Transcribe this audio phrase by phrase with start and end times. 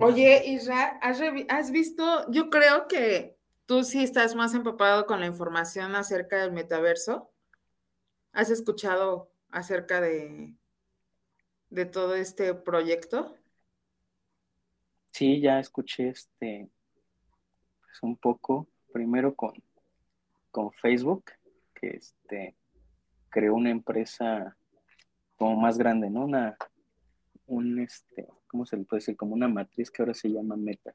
[0.00, 2.30] Oye, Isra, ¿has, ¿has visto?
[2.30, 7.30] Yo creo que tú sí estás más empapado con la información acerca del metaverso.
[8.32, 10.54] ¿Has escuchado acerca de,
[11.70, 13.36] de todo este proyecto?
[15.12, 16.68] Sí, ya escuché este,
[17.80, 19.54] pues un poco, primero con,
[20.50, 21.30] con Facebook,
[21.74, 22.54] que este,
[23.30, 24.56] creó una empresa
[25.36, 26.24] como más grande, ¿no?
[26.24, 26.56] Una,
[27.46, 29.16] un, este, ¿cómo se le puede decir?
[29.16, 30.94] Como una matriz que ahora se llama Meta.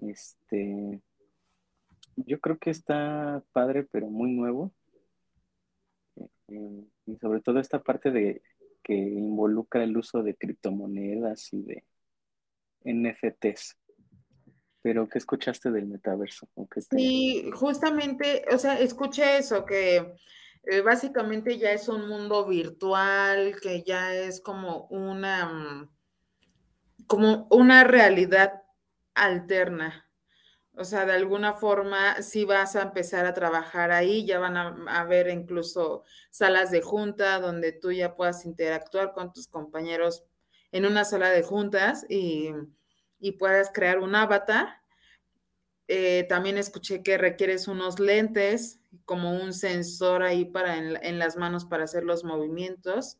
[0.00, 1.00] Este,
[2.16, 4.72] yo creo que está padre, pero muy nuevo.
[6.48, 8.42] Eh, y sobre todo esta parte de
[8.82, 11.84] que involucra el uso de criptomonedas y de
[12.84, 13.78] NFTs.
[14.82, 16.46] Pero, ¿qué escuchaste del metaverso?
[16.90, 20.14] Sí, justamente, o sea, escuché eso, que
[20.64, 25.90] eh, básicamente ya es un mundo virtual, que ya es como una, mm,
[27.06, 28.62] como una realidad
[29.14, 30.08] alterna.
[30.76, 35.00] O sea, de alguna forma, si vas a empezar a trabajar ahí, ya van a,
[35.00, 40.24] haber incluso salas de junta donde tú ya puedas interactuar con tus compañeros
[40.72, 42.50] en una sala de juntas y,
[43.20, 44.80] y puedas crear un avatar.
[45.86, 51.64] Eh, también escuché que requieres unos lentes, como un sensor ahí para en, las manos
[51.64, 53.18] para hacer los movimientos.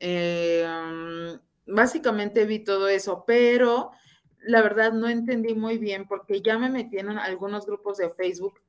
[0.00, 3.92] Eh, mm, básicamente vi todo eso, pero
[4.40, 8.60] la verdad no entendí muy bien porque ya me metí en algunos grupos de Facebook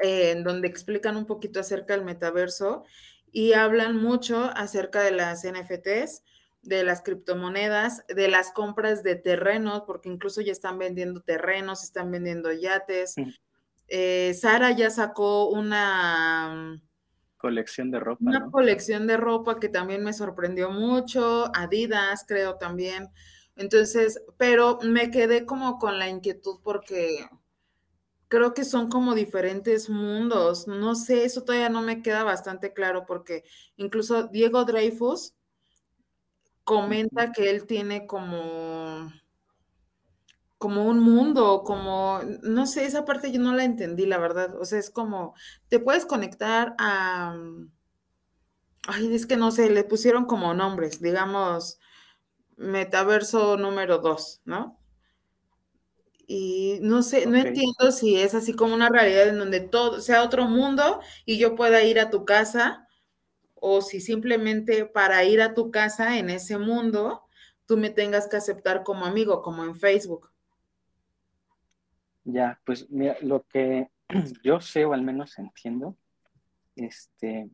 [0.00, 2.84] eh, en donde explican un poquito acerca del metaverso
[3.30, 6.22] y hablan mucho acerca de las NFTs,
[6.62, 12.10] de las criptomonedas, de las compras de terrenos, porque incluso ya están vendiendo terrenos, están
[12.10, 13.14] vendiendo yates.
[13.88, 16.80] Eh, Sara ya sacó una
[17.36, 18.24] colección de ropa.
[18.24, 23.08] Una colección de ropa que también me sorprendió mucho, Adidas creo también.
[23.56, 27.26] Entonces, pero me quedé como con la inquietud porque
[28.28, 30.66] creo que son como diferentes mundos.
[30.66, 33.44] No sé, eso todavía no me queda bastante claro porque
[33.76, 35.34] incluso Diego Dreyfus
[36.64, 39.10] comenta que él tiene como
[40.58, 44.54] como un mundo, como, no sé, esa parte yo no la entendí, la verdad.
[44.60, 45.34] O sea, es como,
[45.68, 47.36] te puedes conectar a,
[48.88, 51.78] ay, es que no sé, le pusieron como nombres, digamos,
[52.56, 54.80] metaverso número dos, ¿no?
[56.28, 60.24] Y no sé, no entiendo si es así como una realidad en donde todo sea
[60.24, 62.88] otro mundo y yo pueda ir a tu casa
[63.54, 67.24] o si simplemente para ir a tu casa en ese mundo
[67.66, 70.30] tú me tengas que aceptar como amigo, como en Facebook.
[72.28, 73.88] Ya, pues mira, lo que
[74.42, 75.96] yo sé o al menos entiendo,
[76.74, 77.48] este,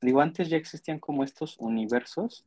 [0.00, 2.46] digo, antes ya existían como estos universos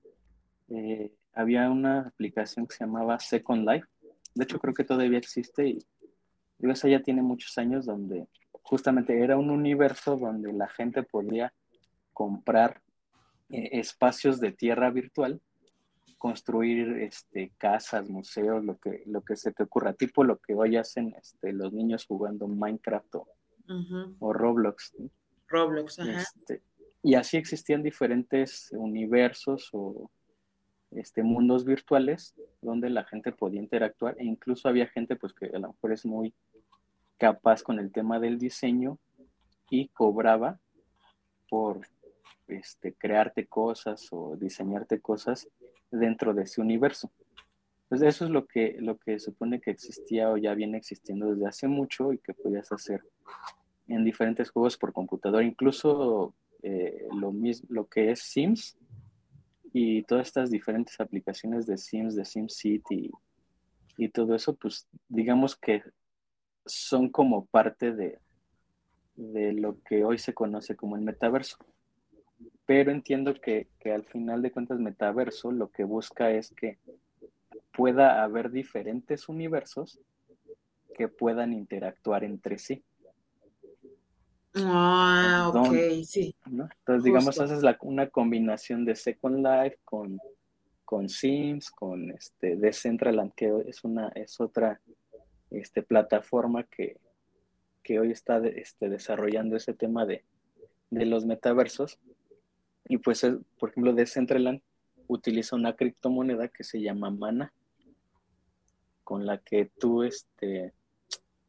[0.70, 3.88] eh, había una aplicación que se llamaba Second Life.
[4.34, 5.86] De hecho, creo que todavía existe y
[6.58, 8.28] digo, esa ya tiene muchos años donde
[8.64, 11.54] justamente era un universo donde la gente podía
[12.12, 12.82] comprar
[13.52, 15.40] eh, espacios de tierra virtual,
[16.18, 20.76] construir este, casas, museos, lo que, lo que se te ocurra, tipo lo que hoy
[20.76, 23.16] hacen este, los niños jugando Minecraft
[24.20, 24.96] o, Roblox.
[25.48, 26.22] Roblox, ajá.
[26.22, 26.62] Este,
[27.04, 30.10] y así existían diferentes universos o
[30.92, 35.60] este, mundos virtuales donde la gente podía interactuar e incluso había gente pues que a
[35.60, 36.34] lo mejor es muy
[37.18, 38.98] capaz con el tema del diseño
[39.70, 40.60] y cobraba
[41.50, 41.82] por
[42.48, 45.48] este, crearte cosas o diseñarte cosas
[45.92, 47.12] dentro de ese universo.
[47.90, 51.48] Pues eso es lo que, lo que supone que existía o ya viene existiendo desde
[51.48, 53.02] hace mucho y que podías hacer
[53.88, 58.78] en diferentes juegos por computador, incluso eh, lo, mismo, lo que es Sims,
[59.72, 63.12] y todas estas diferentes aplicaciones de Sims, de SimCity
[63.98, 65.84] y todo eso, pues digamos que
[66.66, 68.20] son como parte de,
[69.16, 71.58] de lo que hoy se conoce como el metaverso.
[72.68, 76.78] Pero entiendo que, que al final de cuentas metaverso lo que busca es que
[77.72, 80.00] pueda haber diferentes universos
[80.96, 82.84] que puedan interactuar entre sí.
[84.56, 86.36] Ah, ok, sí.
[86.46, 90.20] Entonces, digamos, haces la, una combinación de Second Life con,
[90.84, 94.82] con Sims, con este Decentraland, que es una, es otra
[95.52, 96.98] este, plataforma que,
[97.84, 100.24] que hoy está este, desarrollando ese tema de,
[100.90, 102.00] de los metaversos.
[102.88, 103.26] Y pues,
[103.60, 104.62] por ejemplo, Decentraland
[105.08, 107.54] utiliza una criptomoneda que se llama Mana,
[109.04, 110.74] con la que tú este,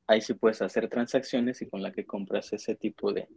[0.07, 3.29] ahí sí puedes hacer transacciones y con la que compras ese tipo de,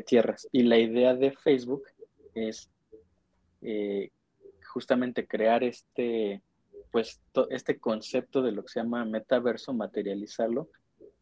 [0.00, 0.48] tierras.
[0.52, 1.84] Y la idea de Facebook
[2.34, 2.70] es
[3.62, 4.10] eh,
[4.64, 6.42] justamente crear este,
[6.90, 7.20] pues
[7.50, 10.68] este concepto de lo que se llama metaverso, materializarlo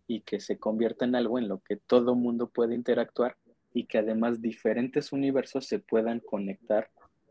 [0.07, 3.37] y que se convierta en algo en lo que todo mundo puede interactuar
[3.75, 6.89] y que además diferentes universos se puedan conectar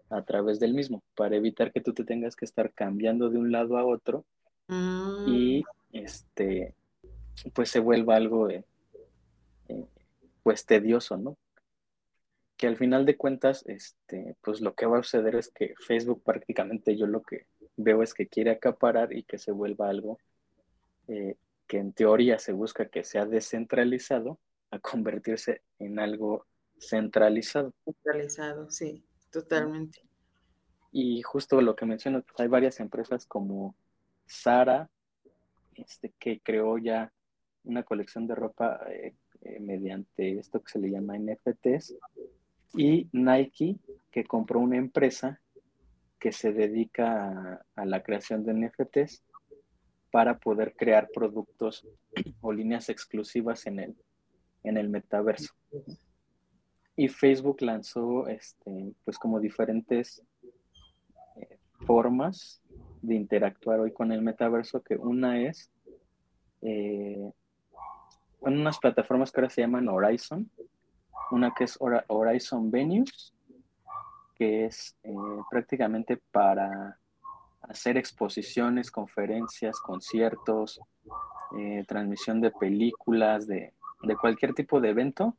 [0.10, 3.52] a través del mismo, para evitar que tú te tengas que estar cambiando de un
[3.52, 4.26] lado a otro
[5.26, 5.98] y mm.
[5.98, 6.76] este
[7.54, 8.64] pues se vuelva algo eh,
[10.44, 11.38] pues tedioso, ¿no?
[12.58, 16.22] Que al final de cuentas, este, pues lo que va a suceder es que Facebook
[16.24, 20.20] prácticamente yo lo que veo es que quiere acaparar y que se vuelva algo
[21.08, 21.36] eh,
[21.68, 24.38] que en teoría se busca que sea descentralizado
[24.74, 26.48] a convertirse en algo
[26.80, 27.74] centralizado.
[27.86, 30.02] Centralizado, sí, totalmente.
[30.92, 33.76] Y justo lo que menciono, pues, hay varias empresas como
[34.26, 34.90] Sara,
[35.76, 37.14] este, que creó ya
[37.64, 41.96] una colección de ropa eh, eh, mediante esto que se le llama NFTs,
[42.76, 43.78] y Nike,
[44.12, 45.40] que compró una empresa
[46.20, 49.24] que se dedica a, la creación de NFTs
[50.10, 51.88] para poder crear productos
[52.42, 53.96] o líneas exclusivas en el,
[54.64, 55.54] en el metaverso.
[56.96, 60.22] Y Facebook lanzó este, pues como diferentes
[61.36, 62.62] eh, formas
[63.02, 65.72] de interactuar hoy con el metaverso, que una es
[66.62, 67.32] eh,
[68.46, 70.50] en unas plataformas que ahora se llaman Horizon,
[71.32, 73.34] una que es Horizon Venues,
[74.36, 75.14] que es eh,
[75.50, 76.98] prácticamente para
[77.62, 80.80] hacer exposiciones, conferencias, conciertos,
[81.58, 83.74] eh, transmisión de películas, de,
[84.16, 85.36] cualquier tipo de evento,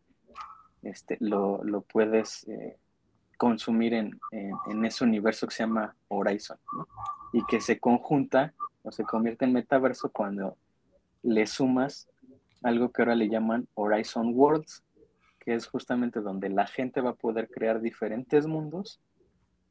[0.82, 2.78] este, lo, puedes eh,
[3.37, 4.19] consumir en,
[4.84, 6.58] ese universo que se llama Horizon,
[7.32, 10.56] y que se conjunta o se convierte en metaverso cuando
[11.22, 12.08] le sumas
[12.62, 14.82] algo que ahora le llaman Horizon Worlds,
[15.40, 19.00] que es justamente donde la gente va a poder crear diferentes mundos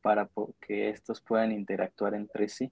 [0.02, 0.30] para
[0.60, 2.72] que estos puedan interactuar entre sí.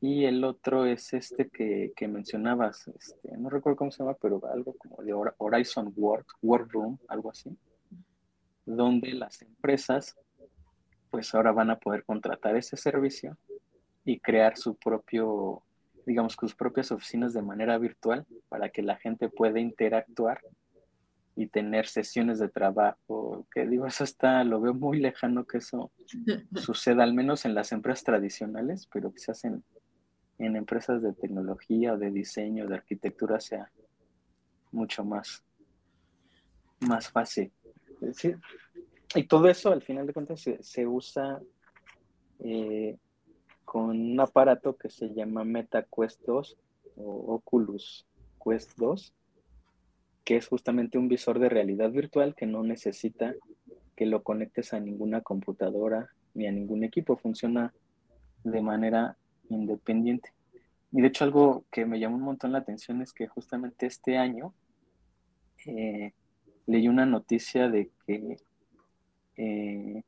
[0.00, 4.74] Y el otro es este que, mencionabas, este, no recuerdo cómo se llama, pero algo
[4.74, 7.56] como de Horizon World, World Room, algo así,
[8.64, 10.16] donde las empresas
[11.10, 13.36] pues ahora van a poder contratar ese servicio
[14.04, 15.62] y crear su propio
[16.08, 20.40] digamos, sus propias oficinas de manera virtual para que la gente pueda interactuar
[21.36, 25.92] y tener sesiones de trabajo, que digo, eso está, lo veo muy lejano que eso
[26.56, 29.62] suceda, al menos en las empresas tradicionales, pero que se hacen
[30.38, 33.70] en empresas de tecnología de diseño, de arquitectura, sea
[34.72, 35.42] mucho más,
[36.80, 37.52] más fácil.
[39.14, 41.40] y todo eso, al final de cuentas, se, usa
[42.40, 42.96] eh,
[43.64, 46.56] con un aparato que se llama MetaQuest 2
[46.96, 48.06] o Oculus
[48.42, 49.12] Quest 2,
[50.24, 53.34] que es justamente un visor de realidad virtual que no necesita
[53.96, 57.74] que lo conectes a ninguna computadora ni a ningún equipo, funciona
[58.44, 59.16] de manera
[59.48, 60.32] independiente.
[60.92, 64.16] Y de hecho algo que me llamó un montón la atención es que justamente este
[64.16, 64.54] año
[65.66, 66.12] eh,
[66.66, 68.38] leí una noticia de que
[69.36, 70.02] eh,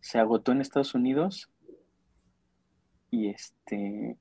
[0.00, 1.50] se agotó en Estados Unidos
[3.10, 4.16] y este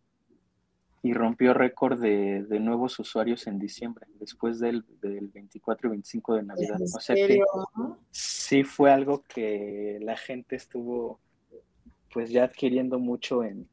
[1.06, 6.80] y rompió récord de, nuevos usuarios en diciembre, después del, 24 y 25 de Navidad.
[6.81, 7.42] O sea que
[8.10, 11.20] sí fue algo que la gente estuvo
[12.10, 13.68] pues ya adquiriendo mucho en,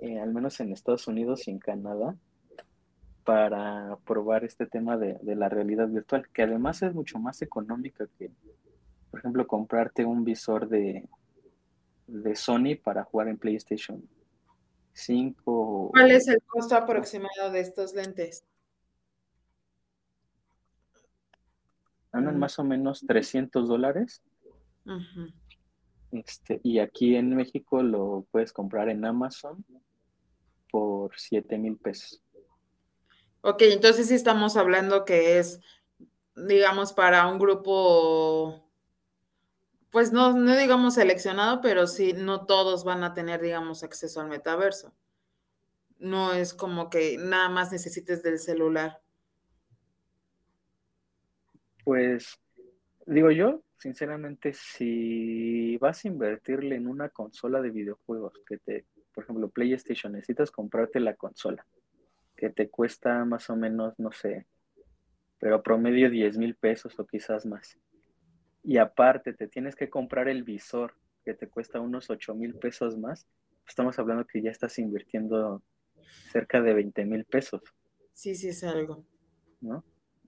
[0.00, 2.16] eh, al menos en Estados Unidos y en Canadá,
[3.24, 8.30] para probar este tema de, la realidad virtual, que además es mucho más económica que,
[9.10, 11.08] por ejemplo, comprarte un visor de,
[12.06, 14.02] de Sony para jugar en PlayStation
[15.44, 18.44] ¿Cuál es el costo aproximado de estos lentes?
[22.12, 24.22] Andan más o menos 300 dólares.
[26.10, 29.64] este, y aquí en México lo puedes comprar en Amazon
[30.70, 32.22] por 7 mil pesos.
[33.42, 35.60] Ok, entonces sí estamos hablando que es,
[36.34, 38.70] digamos, para un grupo
[39.90, 44.28] pues no, no digamos seleccionado, pero sí, no todos van a tener, digamos, acceso al
[44.28, 44.94] metaverso.
[45.98, 49.00] No es como que nada más necesites del celular.
[51.84, 52.38] Pues
[53.04, 58.86] digo yo, sinceramente, si vas a invertirle en una consola de videojuegos, que te,
[59.20, 61.66] por ejemplo, PlayStation, necesitas comprarte la consola,
[62.36, 64.46] que te cuesta más o menos, no sé,
[65.38, 67.78] pero promedio 10 mil pesos o quizás más
[68.62, 72.96] y aparte te tienes que comprar el visor que te cuesta unos 8 mil pesos
[72.96, 73.26] más,
[73.66, 75.62] estamos hablando que ya estás invirtiendo
[76.32, 77.62] cerca de 20 mil pesos.
[78.12, 79.04] Sí, sí, es algo.
[79.60, 79.84] ¿No?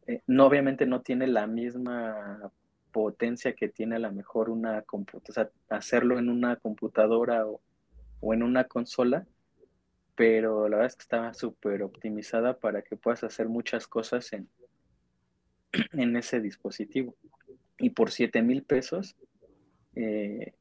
[0.06, 2.52] Eh, no, obviamente no tiene la misma
[2.90, 7.61] potencia que tiene a lo mejor una computadora, o sea, hacerlo en una computadora o,
[8.22, 9.26] o en una consola,
[10.14, 14.48] pero la verdad es que está súper optimizada para que puedas hacer muchas cosas en,
[15.92, 17.14] en ese dispositivo.
[17.78, 19.16] Y por 7 mil pesos,
[19.96, 20.54] eh,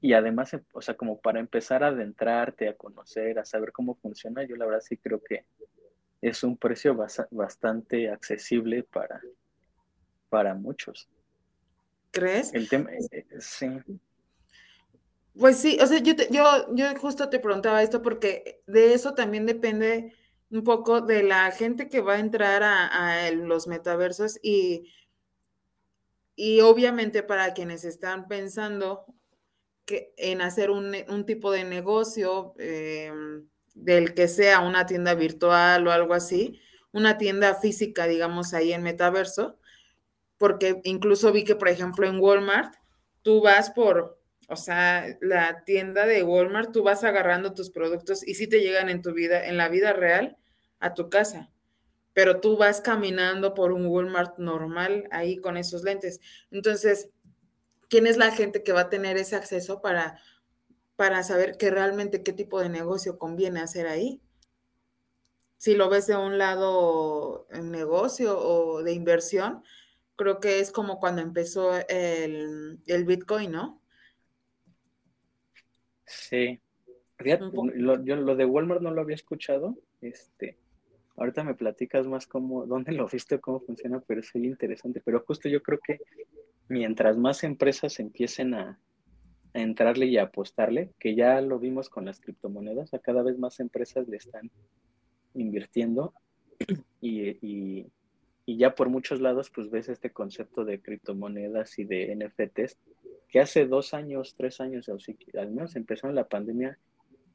[0.00, 4.42] y además, o sea, como para empezar a adentrarte, a conocer, a saber cómo funciona,
[4.44, 5.44] yo la verdad sí creo que
[6.22, 6.96] es un precio
[7.30, 9.20] bastante accesible para,
[10.30, 11.10] para muchos.
[12.10, 12.54] ¿Crees?
[12.54, 13.68] El tema, eh, eh, sí.
[15.38, 19.46] Pues sí, o sea, yo, yo, yo justo te preguntaba esto porque de eso también
[19.46, 20.14] depende
[20.50, 24.92] un poco de la gente que va a entrar a, los metaversos y,
[26.34, 29.06] y obviamente para quienes están pensando
[29.84, 30.92] que, en hacer un,
[31.26, 36.60] tipo de negocio em, del que sea una tienda virtual o algo así,
[36.92, 39.58] una tienda física, digamos, ahí en metaverso,
[40.38, 42.74] porque incluso vi que, por ejemplo, en Walmart,
[43.22, 44.19] tú vas por,
[44.50, 48.88] o sea, la tienda de Walmart, tú vas agarrando tus productos y sí te llegan
[48.88, 50.36] en tu vida, en la vida real,
[50.80, 51.50] a tu casa.
[52.12, 56.20] Pero tú vas caminando por un Walmart normal ahí con esos lentes.
[56.50, 57.10] Entonces,
[57.88, 60.20] ¿quién es la gente que va a tener ese acceso para,
[60.96, 64.20] para saber que realmente qué tipo de negocio conviene hacer ahí?
[65.56, 69.62] Si lo ves de un lado en negocio o de inversión,
[70.20, 73.79] creo que es como cuando empezó el, Bitcoin, ¿no?
[76.10, 76.60] Sí.
[77.18, 79.76] lo, yo lo de Walmart no lo había escuchado.
[80.00, 80.58] Este,
[81.16, 85.00] ahorita me platicas más cómo, dónde lo viste, cómo funciona, pero es muy interesante.
[85.04, 86.00] Pero justo yo creo que
[86.68, 88.78] mientras más empresas empiecen a,
[89.52, 93.58] entrarle y a apostarle, que ya lo vimos con las criptomonedas, a cada vez más
[93.58, 94.48] empresas le están
[95.34, 96.14] invirtiendo
[97.00, 97.90] y,
[98.46, 102.78] y ya por muchos lados pues ves este concepto de criptomonedas y de NFTs
[103.30, 106.78] que hace dos años, tres años, al menos empezó en la pandemia,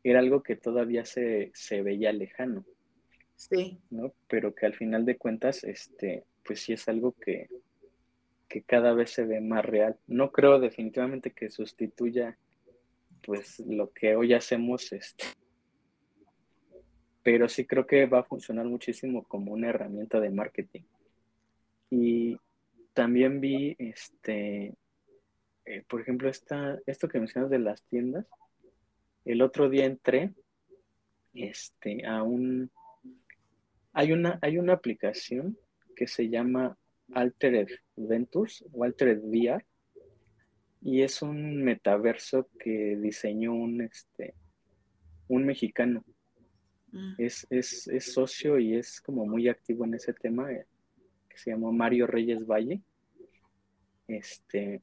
[0.03, 2.65] era algo que todavía se, se veía lejano.
[3.35, 3.79] Sí.
[3.89, 4.13] ¿no?
[4.27, 7.49] Pero que al final de cuentas, este, pues sí es algo que,
[8.47, 9.97] que cada vez se ve más real.
[10.07, 12.37] No creo definitivamente que sustituya
[13.23, 15.25] pues lo que hoy hacemos, este,
[17.23, 20.83] pero sí creo que va a funcionar muchísimo como una herramienta de marketing.
[21.89, 22.37] Y
[22.93, 24.75] también vi, este,
[25.65, 28.25] eh, por ejemplo, esta, esto que mencionas de las tiendas.
[29.23, 30.33] El otro día entré
[31.33, 32.71] este, a un...
[33.93, 35.57] Hay una, hay una aplicación
[35.95, 36.77] que se llama
[37.13, 39.65] Altered Ventures o Altered VR
[40.81, 44.33] y es un metaverso que diseñó un, este,
[45.27, 46.03] un mexicano.
[46.91, 47.13] Mm.
[47.17, 50.49] Es, es, es, socio y es como muy activo en ese tema
[51.35, 52.81] se llamó Mario Reyes Valle.
[54.07, 54.81] Este,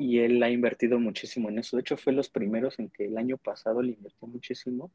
[0.00, 1.76] y él ha invertido muchísimo en eso.
[1.76, 4.90] De hecho, fue los primeros en que el año pasado le invirtió muchísimo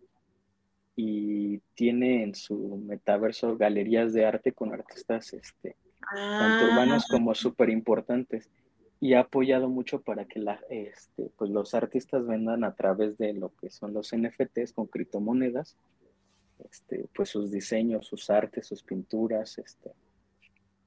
[0.96, 5.76] y tiene en su metaverso galerías de arte con artistas este,
[6.12, 7.08] tanto urbanos ah.
[7.12, 8.50] como súper importantes
[9.00, 13.34] y ha apoyado mucho para que la, este, pues los artistas vendan a través de
[13.34, 15.78] lo que son los NFTs con criptomonedas,
[16.68, 19.92] este, pues sus diseños, sus artes, sus pinturas, este,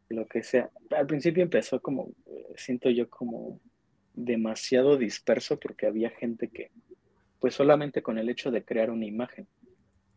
[0.08, 0.70] lo que sea.
[0.90, 2.10] Al principio empezó como,
[2.56, 3.60] siento yo como
[4.24, 6.70] demasiado disperso porque había gente que,
[7.40, 9.46] pues solamente con el hecho de crear una imagen.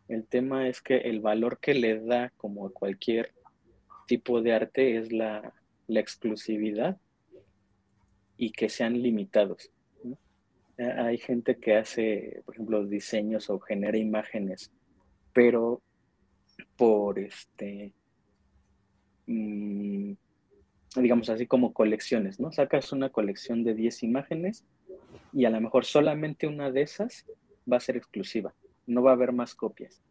[0.07, 3.33] El tema es que el valor que le da como a cualquier
[4.07, 5.53] tipo de arte es la,
[5.87, 6.97] exclusividad
[8.37, 9.69] y que sean limitados.
[10.77, 14.71] Hay gente que hace, por ejemplo, diseños o genera imágenes,
[15.33, 15.81] pero
[16.77, 17.93] por este
[19.31, 20.13] Mm,
[20.95, 22.51] digamos así como colecciones, ¿no?
[22.51, 24.65] Sacas una colección de 10 imágenes
[25.31, 27.25] y a lo mejor solamente una de esas
[27.71, 28.53] va a ser exclusiva,
[28.87, 30.01] no va a haber más copias.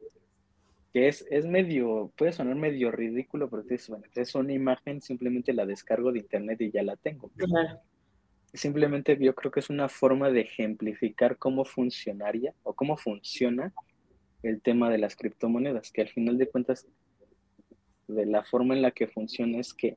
[0.93, 5.53] Que es, es medio, puede sonar medio ridículo, pero dices, bueno, es una imagen, simplemente
[5.53, 7.31] la descargo de internet y ya la tengo.
[8.53, 13.73] Simplemente yo creo que es una forma de ejemplificar cómo funcionaría o cómo funciona
[14.43, 16.89] el tema de las criptomonedas, que al final de cuentas
[18.09, 19.97] de la forma en la que funciona es que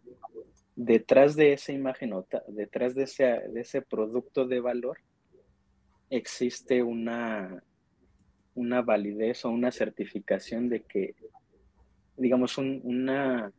[0.75, 4.97] detrás de esa imagen o detrás de ese, de ese producto de valor
[6.09, 7.63] existe una,
[8.55, 11.15] una validez o una certificación de que,
[12.17, 13.51] digamos, una,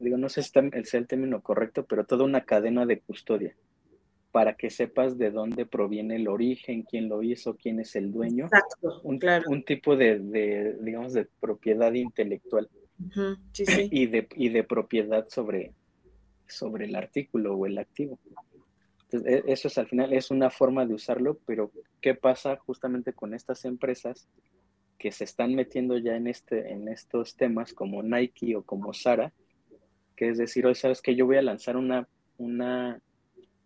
[0.00, 3.54] digo, no sé si es el término correcto, pero toda una cadena de custodia
[4.32, 8.46] para que sepas de dónde proviene el origen, quién lo hizo, quién es el dueño.
[8.46, 12.68] Exacto, un, un tipo de, digamos, de propiedad intelectual.
[13.90, 15.72] Y, de, y de propiedad sobre,
[16.48, 18.18] sobre el artículo o el activo.
[19.04, 23.12] Entonces, e, eso es al final, es una forma de usarlo, pero ¿qué pasa justamente
[23.12, 24.28] con estas empresas
[24.98, 29.32] que se están metiendo ya en, este, en estos temas como Nike o como Sara?
[30.16, 33.00] Que es decir, hoy sabes que yo voy a lanzar una, una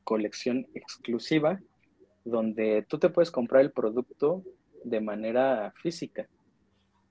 [0.04, 1.60] colección exclusiva
[2.24, 4.42] donde tú te puedes comprar el producto
[4.84, 6.28] de manera física,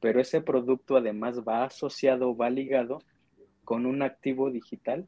[0.05, 3.01] pero ese producto además va asociado, va ligado
[3.63, 5.07] con un activo digital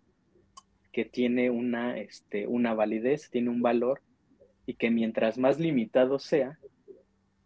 [0.92, 4.02] que tiene una, este, una validez, tiene un valor
[4.66, 6.58] y que mientras más limitado sea,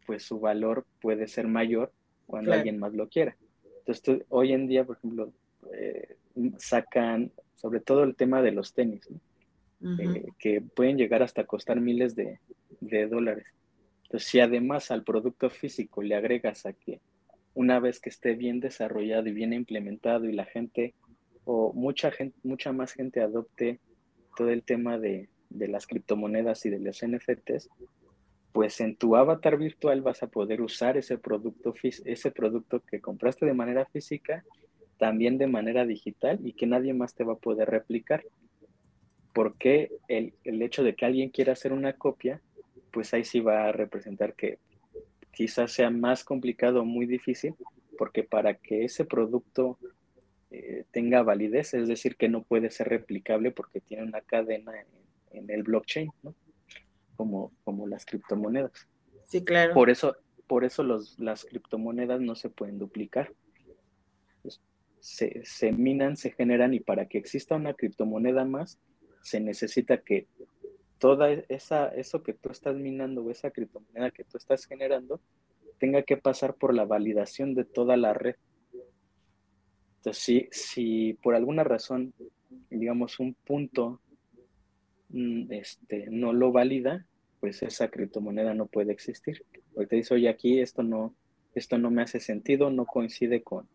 [0.05, 1.91] pues su valor puede ser mayor
[2.25, 3.35] cuando alguien más lo quiera.
[3.79, 5.33] Entonces, hoy en día, por ejemplo,
[5.73, 6.15] eh,
[6.57, 9.09] sacan sobre todo el tema de los tenis,
[9.99, 12.39] eh, que pueden llegar hasta costar miles de,
[12.79, 13.47] de dólares.
[14.03, 17.01] Entonces, si además al producto físico le agregas a que
[17.53, 20.93] una vez que esté bien desarrollado y bien implementado y la gente
[21.43, 23.79] o mucha gente, mucha más gente adopte
[24.37, 27.69] todo el tema de, las criptomonedas y de los NFTs,
[28.53, 33.45] pues en tu avatar virtual vas a poder usar ese producto, ese producto que compraste
[33.45, 34.45] de manera física,
[34.97, 38.23] también de manera digital y que nadie más te va a poder replicar.
[39.33, 42.41] Porque el, el hecho de que alguien quiera hacer una copia,
[42.91, 44.59] pues ahí sí va a representar que
[45.31, 47.55] quizás sea más complicado o muy difícil,
[47.97, 49.77] porque para que ese producto
[50.49, 54.73] eh, tenga validez, es decir, que no puede ser replicable porque tiene una cadena
[55.31, 56.35] en, el blockchain, ¿no?
[57.15, 58.87] Como, como las criptomonedas.
[59.25, 59.73] Sí, claro.
[59.73, 63.31] Por eso, por eso los, las criptomonedas no se pueden duplicar.
[64.41, 64.59] Pues,
[64.99, 68.77] se, se minan, se generan y para que exista una criptomoneda más,
[69.21, 70.27] se necesita que
[71.01, 75.19] toda esa, eso que tú estás minando o esa criptomoneda que tú estás generando
[75.79, 78.35] tenga que pasar por la validación de toda la red
[80.01, 82.15] entonces, si, por alguna razón,
[82.71, 84.01] digamos, un punto
[85.09, 87.05] mm, este, no lo valida,
[87.39, 89.45] pues esa criptomoneda no puede existir.
[89.75, 91.13] Porque te dice, oye, aquí esto no,
[91.53, 93.69] esto no me hace sentido, no coincide con,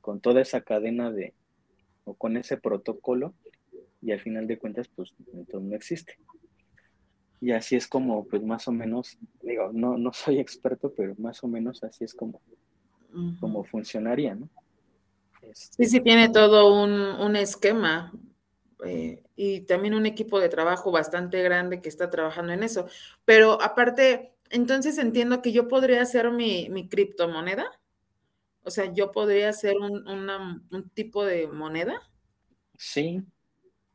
[0.00, 1.32] con toda esa cadena de,
[2.04, 3.32] o con ese protocolo,
[4.00, 6.18] y al final de cuentas, pues entonces no existe.
[7.42, 11.42] Y así es como, pues más o menos, digo, no, no soy experto, pero más
[11.42, 12.40] o menos así es como,
[13.40, 14.48] como funcionaría, ¿no?
[15.52, 18.12] Sí, sí, tiene todo un, esquema
[18.86, 22.86] eh, y también un equipo de trabajo bastante grande que está trabajando en eso.
[23.24, 27.66] Pero aparte, entonces entiendo que yo podría hacer mi, criptomoneda.
[28.62, 30.06] O sea, yo podría hacer un,
[30.70, 32.00] un, tipo de moneda.
[32.78, 33.20] Sí,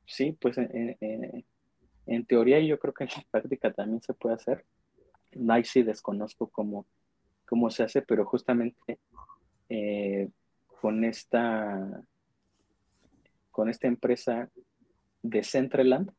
[0.06, 0.58] sí, pues
[2.08, 4.66] en, teoría yo creo que en la práctica también se puede hacer.
[5.34, 6.86] No, sí desconozco cómo,
[7.46, 9.00] cómo se hace, pero justamente
[9.70, 10.30] eh,
[10.82, 12.02] con esta,
[13.52, 14.50] con esta empresa
[15.22, 16.12] de Centraland.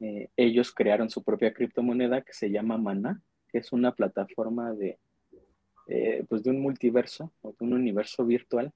[0.00, 4.98] Eh, ellos crearon su propia criptomoneda que se llama Mana, que es una plataforma de,
[5.86, 8.72] eh, pues de un multiverso o de un universo virtual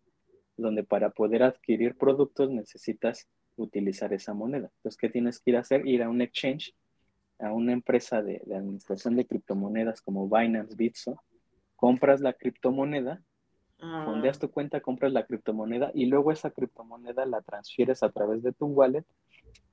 [0.59, 4.71] donde para poder adquirir productos necesitas utilizar esa moneda.
[4.77, 5.87] Entonces, ¿qué tienes que ir a hacer?
[5.87, 6.75] Ir a un exchange,
[7.39, 11.23] a una empresa de, de administración de criptomonedas como Binance, Bitso,
[11.77, 13.23] compras la criptomoneda
[13.79, 14.41] Fondeas ah.
[14.41, 18.67] tu cuenta, compras la criptomoneda y luego esa criptomoneda la transfieres a través de tu
[18.67, 19.05] wallet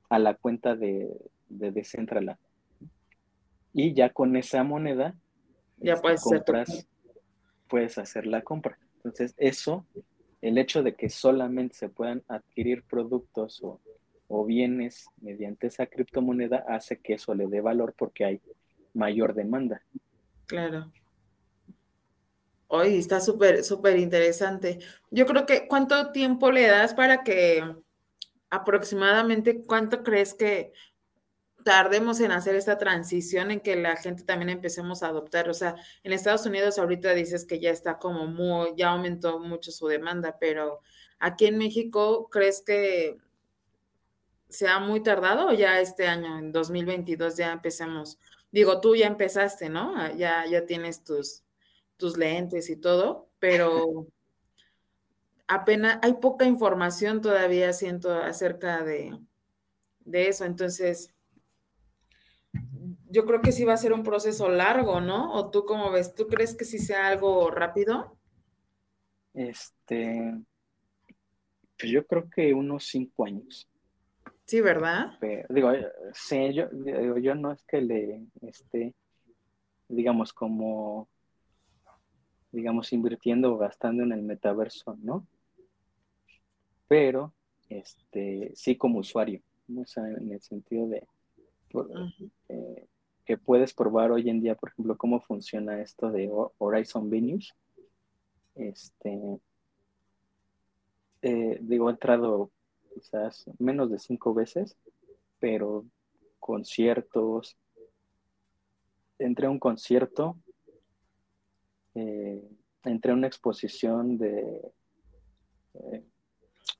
[0.10, 1.10] a la cuenta de,
[1.50, 2.38] de Decentraland.
[3.74, 5.16] Y ya con esa moneda
[5.78, 6.88] ya este, puedes, compras,
[7.68, 8.78] puedes hacer la compra.
[8.98, 9.86] Entonces, eso,
[10.48, 13.82] el hecho de que solamente se puedan adquirir productos o,
[14.28, 18.42] o bienes mediante esa criptomoneda hace que eso le dé valor porque hay
[18.94, 19.82] mayor demanda.
[20.46, 20.92] Claro.
[22.68, 24.78] Hoy está súper, súper interesante.
[25.10, 27.64] Yo creo que, ¿cuánto tiempo le das para que
[28.52, 30.74] aproximadamente, cuánto crees que
[31.66, 35.50] tardemos en hacer esta transición en que la gente también empecemos a adoptar?
[35.50, 39.72] O sea, en Estados Unidos ahorita dices que ya está como muy, ya aumentó mucho
[39.72, 40.82] su demanda, pero
[41.18, 43.18] aquí en México, ¿crees que
[44.48, 48.20] sea muy tardado o ya este año, en 2022, ya empecemos?
[48.52, 49.94] Digo, tú ya empezaste, ¿no?
[49.98, 51.42] Ah, ya, ya tienes tus
[51.98, 54.08] tus lentes y todo, pero
[55.48, 59.18] apenas hay poca información todavía, siento, acerca de,
[60.02, 60.46] de eso.
[60.46, 61.15] Entonces,
[63.16, 65.34] yo creo que sí va a ser un proceso largo, ¿no?
[65.34, 66.14] ¿O tú cómo ves?
[66.14, 68.18] ¿Tú crees que sí sea algo rápido?
[69.34, 70.34] Este,
[71.80, 73.70] pues yo creo que unos cinco años.
[74.46, 75.18] Sí, ¿verdad?
[75.50, 75.72] digo,
[76.14, 76.68] sí, yo,
[77.18, 78.94] yo no es que le esté,
[79.88, 81.08] digamos, como
[82.52, 85.28] digamos, invirtiendo o gastando en el metaverso, ¿no?
[86.88, 87.34] Pero,
[87.70, 89.84] este, sí como usuario, ¿no?
[89.98, 91.08] en el sentido de,
[92.50, 92.88] eh,
[93.26, 97.54] que puedes probar hoy en día, por ejemplo, cómo funciona esto de Horizon Venues.
[98.54, 99.40] Este,
[101.22, 102.52] eh, digo, he entrado
[102.94, 104.78] quizás menos de cinco veces,
[105.40, 105.86] pero
[106.40, 107.58] conciertos,
[109.18, 110.38] entré a un concierto,
[111.96, 112.48] eh,
[112.84, 114.72] entré a una exposición de,
[115.74, 116.04] eh,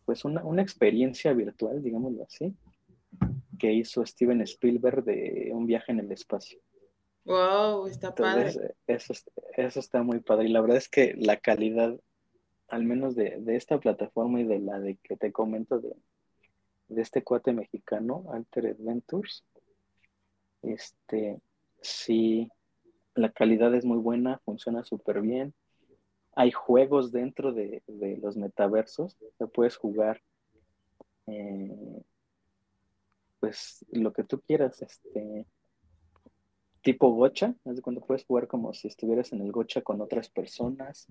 [0.06, 2.56] pues una, una, experiencia virtual, digámoslo así,
[3.58, 6.60] que hizo Steven Spielberg de un viaje en el espacio.
[7.26, 8.76] Wow, está padre.
[8.86, 9.14] Eso,
[9.56, 10.46] eso está muy padre.
[10.46, 12.00] Y la verdad es que la calidad,
[12.68, 15.96] al menos de, de esta plataforma y de la de que te comento de,
[16.88, 19.44] de este cuate mexicano, Alter Adventures,
[20.62, 21.40] este,
[21.82, 22.50] sí,
[23.14, 25.54] la calidad es muy buena, funciona súper bien.
[26.36, 27.82] Hay juegos dentro de,
[28.22, 30.22] los metaversos, te puedes jugar
[31.28, 32.04] eh,
[33.46, 35.46] pues lo que tú quieras, este
[36.82, 41.06] tipo gocha, es cuando puedes jugar como si estuvieras en el gocha con otras personas.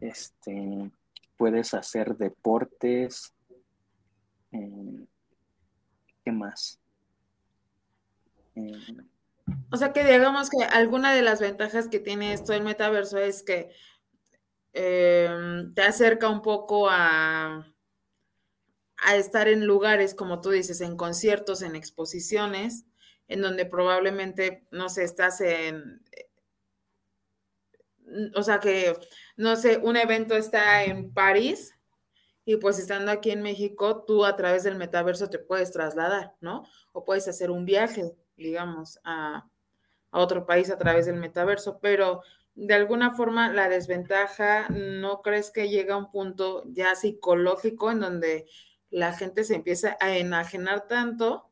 [0.00, 0.90] Este,
[1.36, 3.34] puedes hacer deportes.
[4.52, 5.06] Eh,
[6.24, 6.80] ¿Qué más?
[9.70, 13.42] O sea que digamos que alguna de las ventajas que tiene esto el metaverso es
[13.42, 13.70] que
[14.72, 17.66] em, te acerca un poco a,
[19.04, 22.86] a estar en lugares, como tú dices, en conciertos, en exposiciones,
[23.28, 26.02] en donde probablemente, no sé, estás en,
[28.34, 28.96] o sea que,
[29.36, 31.74] no sé, un evento está en París
[32.44, 36.64] y pues estando aquí en México, tú a través del metaverso te puedes trasladar, ¿no?
[36.92, 39.48] O puedes hacer un viaje digamos, a,
[40.14, 42.20] otro país a través del metaverso, pero
[42.54, 48.00] de alguna forma la desventaja, ¿no crees que llega a un punto ya psicológico en
[48.00, 48.46] donde
[48.92, 51.50] la gente se empieza a enajenar tanto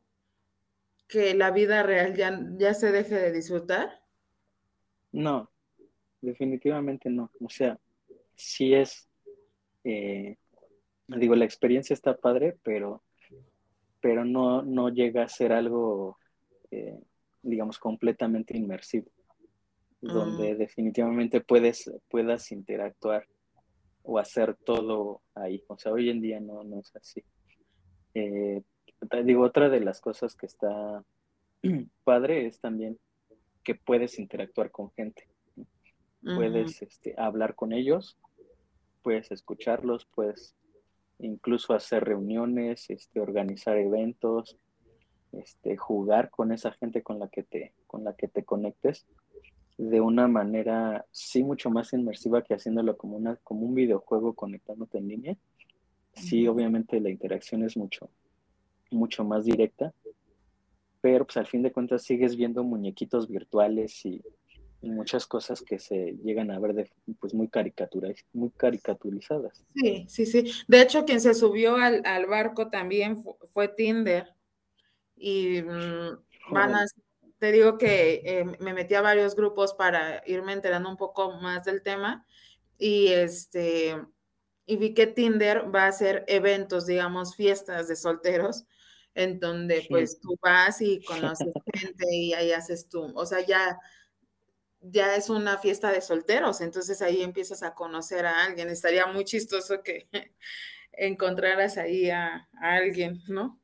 [1.07, 4.01] que la vida real ya, ya se deje de disfrutar?
[5.11, 5.51] No,
[6.21, 7.29] definitivamente no.
[7.41, 7.77] O sea,
[8.35, 9.09] sí es,
[9.83, 10.37] eh,
[11.07, 13.03] digo, la experiencia está padre, pero,
[13.99, 16.17] pero no, no llega a ser algo
[16.71, 16.97] eh,
[17.43, 19.11] digamos, completamente inmersivo,
[19.99, 20.57] donde mm.
[20.57, 23.27] definitivamente puedes, puedas interactuar
[24.03, 25.63] o hacer todo ahí.
[25.67, 27.23] O sea, hoy en día no, no es así.
[28.13, 28.61] Eh,
[29.23, 31.03] digo, otra de las cosas que está
[32.03, 32.99] padre es también
[33.63, 35.27] que puedes interactuar con gente.
[36.23, 38.15] Puedes este, hablar con ellos,
[39.01, 40.55] puedes escucharlos, puedes
[41.17, 44.55] incluso hacer reuniones, este, organizar eventos,
[45.31, 49.07] este, jugar con esa gente con la que te, con la que te conectes
[49.81, 54.99] de una manera sí mucho más inmersiva que haciéndolo como, una, como un videojuego conectándote
[54.99, 55.37] en línea.
[56.13, 58.11] Sí, obviamente la interacción es mucho,
[58.91, 59.91] mucho más directa,
[61.01, 64.21] pero pues al fin de cuentas sigues viendo muñequitos virtuales y,
[64.83, 66.89] muchas cosas que se llegan a ver de,
[67.19, 67.47] pues muy
[68.33, 69.63] muy caricaturizadas.
[69.75, 70.51] Sí, sí, sí.
[70.67, 74.33] De hecho, quien se subió al, al barco también fue Tinder
[75.15, 76.17] y mm,
[76.51, 76.85] van a,
[77.41, 81.63] te digo que eh, me metí a varios grupos para irme enterando un poco más
[81.63, 82.23] del tema
[82.77, 83.99] y este
[84.67, 88.65] y vi que Tinder va a hacer eventos, digamos, fiestas de solteros,
[89.15, 91.01] en donde pues tú vas y
[91.41, 93.79] conoces gente y ahí haces tú, o sea, ya
[94.79, 98.69] ya es una fiesta de solteros, entonces ahí empiezas a conocer a alguien.
[98.69, 100.07] Estaría muy chistoso que
[100.91, 103.61] encontraras ahí a alguien, ¿no?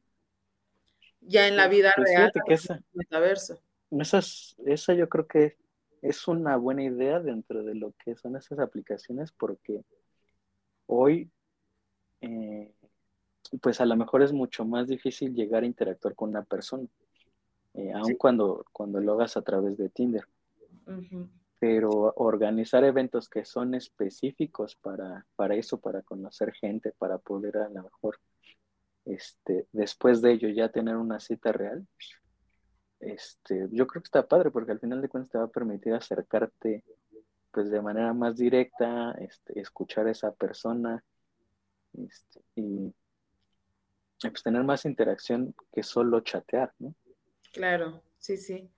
[1.27, 2.31] ya en la vida pues real.
[2.47, 3.61] Que esa, metaverso.
[3.91, 5.58] Esa yo creo que
[6.02, 9.84] es una buena idea dentro de lo que son esas aplicaciones porque
[10.86, 11.30] hoy,
[12.21, 12.73] eh,
[13.62, 16.88] pues a lo mejor es mucho más difícil llegar a interactuar con una persona,
[17.73, 20.28] eh, aun cuando, cuando lo hagas a través de Tinder.
[21.60, 27.69] Pero organizar eventos que son específicos para, para eso, para conocer gente, para poder a
[27.69, 28.19] lo mejor
[29.06, 31.88] este, después de ello ya tener una cita real,
[32.99, 35.93] este, yo creo que está padre porque al final de cuentas te va a permitir
[35.93, 36.83] acercarte
[37.51, 41.03] pues de manera más directa, este, escuchar a esa persona
[41.93, 42.93] este, y
[44.21, 46.93] pues tener más interacción que solo chatear, ¿no?
[47.53, 48.69] Claro, sí, sí,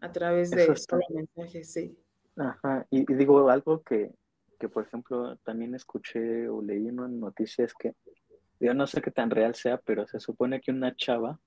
[0.00, 1.98] a través de estos mensajes, sí.
[2.36, 4.12] Ajá, y, digo algo que,
[4.58, 7.94] que, por ejemplo, también escuché o leí en una noticia es que
[8.60, 11.40] yo no sé qué tan real sea, pero se supone que una chava,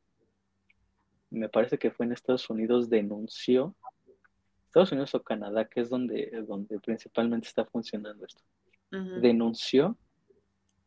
[1.32, 3.76] me parece que fue en Estados Unidos, denunció,
[4.68, 8.44] Estados Unidos o Canadá, que es donde, donde principalmente está funcionando esto,
[9.22, 9.98] denunció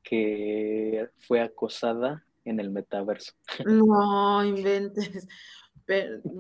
[0.03, 3.33] que fue acosada en el metaverso.
[3.65, 5.27] No, inventes.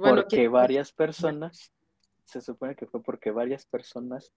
[0.01, 1.73] porque varias personas,
[2.25, 4.33] se supone que fue porque varias personas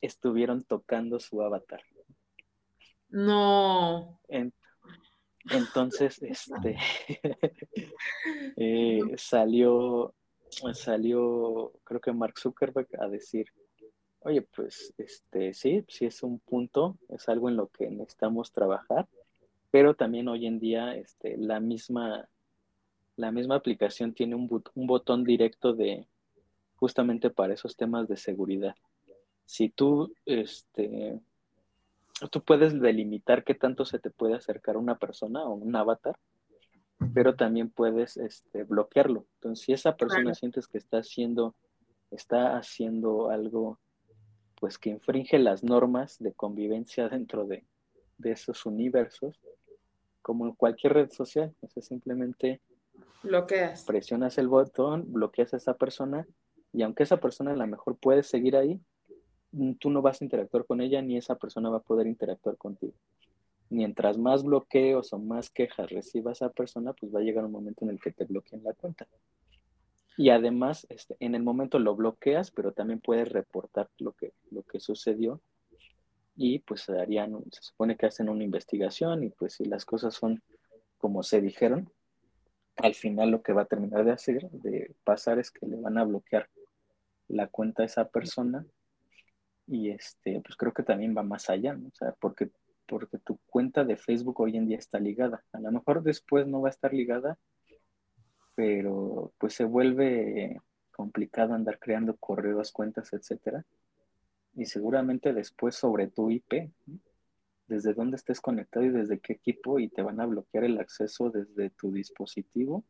[0.00, 1.82] estuvieron tocando su avatar.
[3.08, 4.20] No.
[5.50, 6.76] Entonces, este
[8.56, 10.14] eh, salió,
[10.74, 13.46] salió, creo que Mark Zuckerberg a decir,
[14.20, 19.08] oye, pues, este, sí, sí es un punto, es algo en lo que necesitamos trabajar,
[19.70, 22.28] pero también hoy en día, este, la misma,
[23.16, 26.06] la misma aplicación tiene un, un botón directo de,
[26.76, 28.74] justamente para esos temas de seguridad.
[29.44, 31.20] Si tú, este,
[32.28, 36.16] tú puedes delimitar qué tanto se te puede acercar una persona o un avatar,
[37.14, 39.26] pero también puedes este, bloquearlo.
[39.34, 41.54] Entonces, si esa persona sientes que está haciendo,
[42.10, 43.80] está haciendo algo,
[44.60, 47.64] pues que infringe las normas de convivencia dentro de,
[48.18, 49.40] de esos universos,
[50.20, 52.60] como en cualquier red social, o sea, simplemente
[53.22, 53.84] bloqueas.
[53.84, 56.26] Presionas el botón, bloqueas a esa persona
[56.72, 58.80] y aunque esa persona a lo mejor puede seguir ahí,
[59.78, 62.94] tú no vas a interactuar con ella ni esa persona va a poder interactuar contigo.
[63.68, 67.84] Mientras más bloqueos o más quejas reciba esa persona, pues va a llegar un momento
[67.84, 69.06] en el que te bloqueen la cuenta.
[70.18, 74.62] Y además, este, en el momento lo bloqueas, pero también puedes reportar lo que, lo
[74.62, 75.40] que sucedió.
[76.36, 80.14] Y pues se darían, se supone que hacen una investigación y pues si las cosas
[80.14, 80.42] son
[80.98, 81.90] como se dijeron,
[82.76, 85.98] al final lo que va a terminar de hacer, de pasar, es que le van
[85.98, 86.48] a bloquear
[87.28, 88.64] la cuenta a esa persona
[89.66, 91.88] y este, pues creo que también va más allá, ¿no?
[91.88, 92.50] O sea, porque,
[92.86, 95.44] porque tu cuenta de Facebook hoy en día está ligada.
[95.52, 97.38] A lo mejor después no va a estar ligada,
[98.54, 103.64] pero pues se vuelve complicado andar creando correos, cuentas, etcétera.
[104.54, 106.70] Y seguramente después sobre tu IP,
[107.66, 111.30] desde dónde estés conectado y desde qué equipo, y te van a bloquear el acceso
[111.30, 112.84] desde tu dispositivo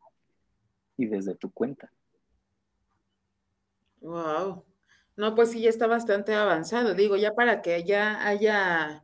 [0.97, 1.91] y desde tu cuenta.
[4.01, 4.65] Wow.
[5.15, 6.95] No, pues sí, ya está bastante avanzado.
[6.95, 9.03] Digo, ya para que ya haya,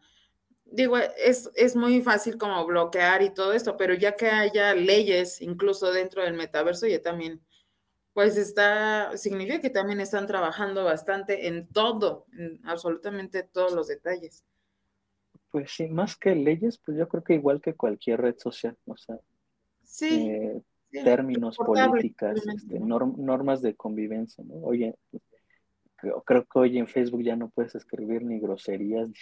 [0.66, 5.42] digo, es, es muy fácil como bloquear y todo esto, pero ya que haya leyes
[5.42, 7.42] incluso dentro del metaverso, ya también,
[8.14, 14.44] pues está, significa que también están trabajando bastante en todo, en absolutamente todos los detalles.
[15.52, 18.98] Pues sí, más que leyes, pues yo creo que igual que cualquier red social, o
[18.98, 19.20] sea,
[19.84, 20.30] sí.
[20.30, 24.56] Eh, términos, políticas, este, normas de convivencia, ¿no?
[24.56, 24.96] Oye,
[26.02, 29.16] creo, creo, que hoy en Facebook ya no puedes escribir ni groserías, ni,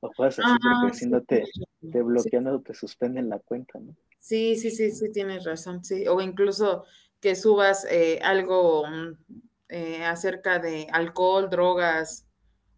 [0.00, 1.44] o cosas así, porque si no te,
[1.92, 3.94] te bloquean o te suspenden la cuenta, ¿no?
[4.18, 6.06] Sí, sí, sí, sí, tienes razón, sí.
[6.08, 6.84] O incluso
[7.20, 9.18] que subas eh, algo mm,
[9.68, 12.26] eh, acerca de alcohol, drogas,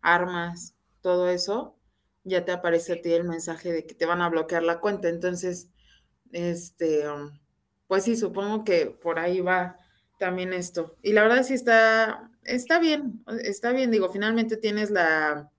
[0.00, 1.76] armas, todo eso,
[2.24, 5.08] ya te aparece a ti el mensaje de que te van a bloquear la cuenta.
[5.08, 5.70] Entonces,
[6.32, 7.38] este, um,
[7.86, 9.76] pues sí, supongo que por ahí va
[10.18, 10.96] también esto.
[11.02, 15.50] Y la verdad sí está, está bien, está bien, digo, finalmente tienes la,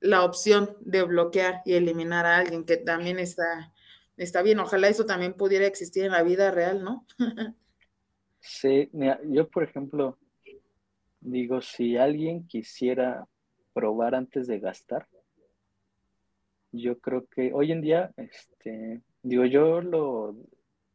[0.00, 3.72] la opción de bloquear y eliminar a alguien, que también está,
[4.16, 4.58] está bien.
[4.58, 7.06] Ojalá eso también pudiera existir en la vida real, ¿no?
[8.40, 8.90] sí,
[9.28, 10.18] yo por ejemplo,
[11.20, 13.26] digo, si alguien quisiera
[13.72, 15.08] probar antes de gastar,
[16.70, 20.36] yo creo que hoy en día, este, digo, yo lo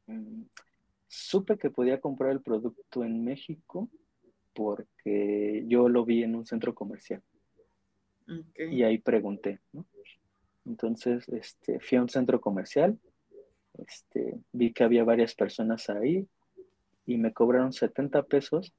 [0.09, 0.41] Mm,
[1.09, 3.89] supe que podía comprar el producto en México
[4.53, 7.21] porque yo lo vi en un centro comercial.
[8.55, 9.59] Y ahí pregunté,
[10.65, 12.99] Entonces, este, fui a un centro comercial,
[13.79, 16.27] este, vi que había varias personas ahí
[17.07, 18.73] y me cobraron 70 pesos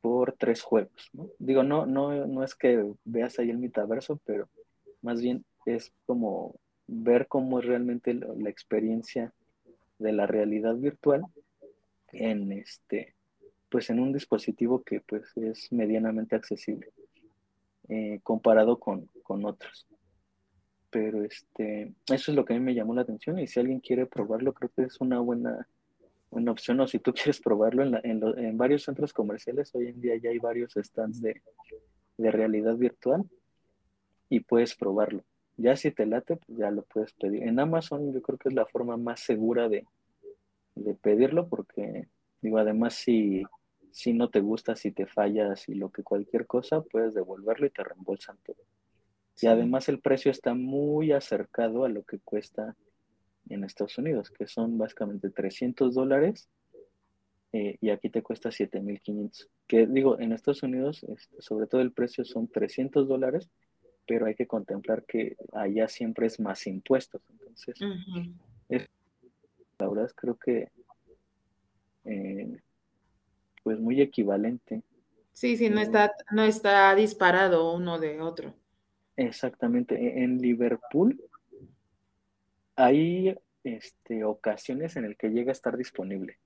[0.00, 4.48] por tres juegos, Digo, no, no, no es que veas ahí el metaverso, pero
[5.00, 9.32] más bien es como ver cómo es realmente la experiencia
[9.98, 11.24] de la realidad virtual
[12.12, 13.14] en este
[13.68, 16.92] pues en un dispositivo que pues es medianamente accesible
[17.88, 19.08] eh, comparado con,
[19.44, 19.86] otros.
[20.90, 23.80] Pero este eso es lo que a mí me llamó la atención y si alguien
[23.80, 25.68] quiere probarlo creo que es una buena
[26.30, 30.16] buena opción o si tú quieres probarlo en, en, varios centros comerciales hoy en día
[30.16, 31.42] ya hay varios stands de,
[32.16, 33.24] de realidad virtual
[34.28, 35.24] y puedes probarlo
[35.56, 37.42] ya si te late, pues ya lo puedes pedir.
[37.44, 39.86] En Amazon yo creo que es la forma más segura de,
[41.00, 42.08] pedirlo porque,
[42.42, 43.42] digo, además si,
[43.90, 47.70] si no te gusta, si te fallas y lo que cualquier cosa, puedes devolverlo y
[47.70, 48.58] te reembolsan todo.
[49.40, 52.76] Y además el precio está muy acercado a lo que cuesta
[53.48, 56.48] en Estados Unidos, que son básicamente 300 dólares
[57.52, 59.48] eh, y aquí te cuesta 7.500.
[59.66, 63.50] Que digo, en Estados Unidos, este, sobre todo el precio son 300 dólares
[64.06, 67.22] pero hay que contemplar que allá siempre es más impuestos.
[67.30, 67.76] Entonces,
[69.78, 70.70] la verdad es creo que
[72.04, 72.60] eh,
[73.62, 74.82] pues muy equivalente.
[75.32, 78.54] Sí, sí, no está, no está disparado uno de otro.
[79.16, 79.96] Exactamente.
[79.96, 81.20] E-, en Liverpool
[82.76, 86.38] hay este, ocasiones en el que llega a estar disponible.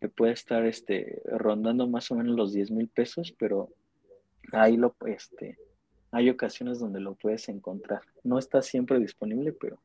[0.00, 3.70] Que puede estar este, rondando más o menos los 10 mil pesos, pero
[4.52, 5.58] ahí lo, este,
[6.14, 8.02] hay ocasiones donde lo puedes encontrar.
[8.22, 9.80] No está siempre disponible, pero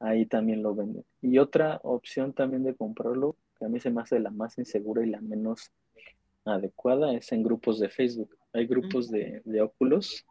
[0.00, 1.04] ahí también lo venden.
[1.20, 5.04] Y otra opción también de comprarlo, que a mí se me hace la más insegura
[5.04, 5.70] y la menos
[6.46, 8.34] adecuada, es en grupos de Facebook.
[8.54, 10.24] Hay grupos de, de Oculus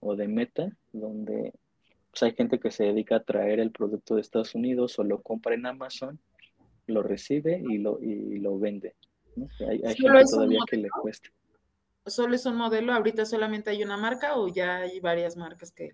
[0.00, 1.52] o de Meta, donde
[2.10, 5.20] pues, hay gente que se dedica a traer el producto de Estados Unidos o lo
[5.20, 6.18] compra en Amazon,
[6.86, 8.94] lo recibe y lo, y lo vende.
[9.68, 11.28] Hay, hay gente todavía que le cuesta.
[12.06, 12.92] ¿Solo es un modelo?
[12.92, 15.90] ¿Ahorita solamente hay una marca o ya hay varias marcas que...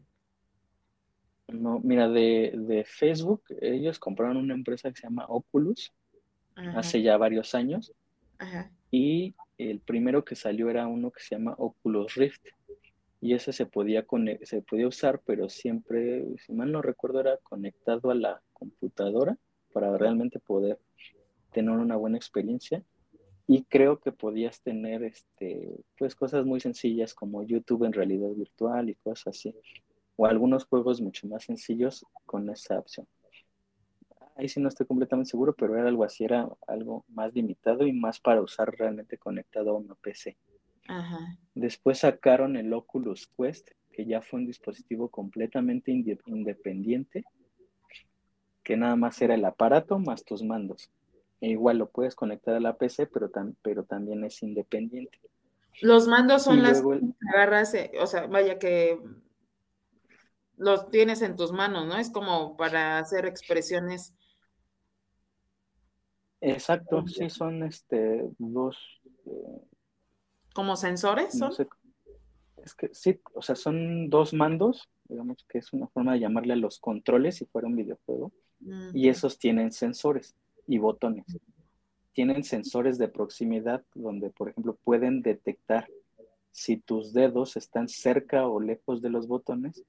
[1.49, 5.93] No, mira, de, Facebook, ellos compraron una empresa que se llama Oculus
[6.75, 7.93] hace ya varios años.
[8.91, 12.47] Y el primero que salió era uno que se llama Oculus Rift
[13.21, 14.07] y ese se podía,
[14.43, 19.37] se podía usar, pero siempre, si mal no recuerdo, era conectado a la computadora
[19.73, 20.79] para realmente poder
[21.53, 22.83] tener una buena experiencia.
[23.49, 28.91] Y creo que podías tener este, pues cosas muy sencillas como YouTube en realidad virtual
[28.91, 29.55] y cosas así.
[30.17, 33.07] O algunos juegos mucho más sencillos con esa opción.
[34.35, 37.93] Ahí sí no estoy completamente seguro, pero era algo así, era algo más limitado y
[37.93, 40.37] más para usar realmente conectado a una PC.
[41.55, 47.25] Después sacaron el Oculus Quest, que ya fue un dispositivo completamente independiente,
[48.63, 50.91] que nada más era el aparato más tus mandos.
[51.41, 53.31] E igual lo puedes conectar a la PC, pero,
[53.63, 55.19] pero también es independiente.
[55.83, 58.99] Los mandos son las que agarras, eh, o sea, vaya que
[60.57, 61.97] los tienes en tus manos, ¿no?
[61.97, 64.15] Es como para hacer expresiones.
[66.41, 68.79] Exacto, sí, son este dos,
[69.27, 69.61] eh,
[70.55, 71.53] ¿Como sensores son?
[72.63, 76.55] es que sí, o sea, son dos mandos, digamos que es una forma de llamarle
[76.55, 78.33] a los controles si fuera un videojuego,
[78.95, 80.35] y esos tienen sensores
[80.67, 81.25] y botones.
[82.13, 85.89] Tienen sensores de proximidad donde, por ejemplo, pueden detectar
[86.51, 89.85] si tus dedos están cerca o lejos de los botones.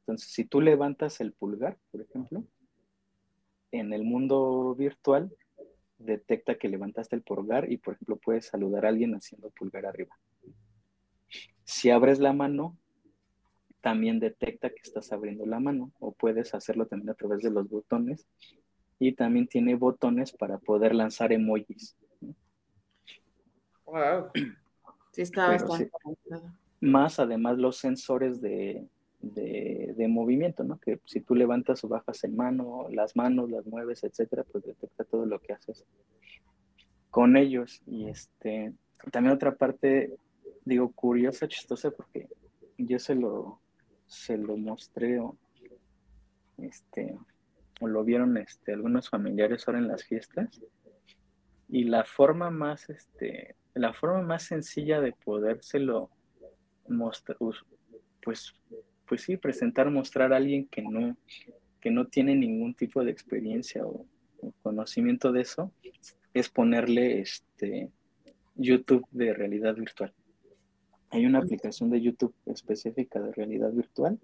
[0.00, 2.44] Entonces, si tú levantas el pulgar, por ejemplo,
[3.70, 5.32] en el mundo virtual,
[5.98, 10.18] detecta que levantaste el pulgar y, por ejemplo, puedes saludar a alguien haciendo pulgar arriba.
[11.64, 12.76] Si abres la mano,
[13.80, 17.68] también detecta que estás abriendo la mano o puedes hacerlo también a través de los
[17.68, 18.26] botones
[18.98, 21.96] y también tiene botones para poder lanzar emojis.
[23.84, 24.30] Wow.
[25.12, 25.90] Sí, está bastante.
[26.80, 28.86] más además los sensores de,
[29.20, 30.78] de, movimiento, ¿no?
[30.78, 35.04] Que si tú levantas o bajas en mano, las manos, las mueves, etcétera, pues detecta
[35.04, 35.84] todo lo que haces
[37.10, 37.82] con ellos.
[37.86, 38.72] Y este,
[39.10, 40.16] también otra parte,
[40.64, 42.28] digo, curiosa, chistosa, porque
[42.76, 43.60] yo se lo,
[44.06, 45.20] se lo mostré
[46.58, 47.16] este,
[47.80, 50.60] o lo vieron este, algunos familiares ahora en las fiestas.
[51.68, 56.10] Y la forma más, este, la forma más sencilla de podérselo
[56.88, 57.36] mostrar,
[58.22, 58.54] pues
[59.08, 61.16] pues sí, presentar, mostrar a alguien que no,
[61.80, 64.06] que no tiene ningún tipo de experiencia o,
[64.62, 65.72] conocimiento de eso,
[66.32, 67.90] es ponerle este
[68.54, 70.12] YouTube de realidad virtual.
[71.10, 74.20] Hay una aplicación de YouTube específica de realidad virtual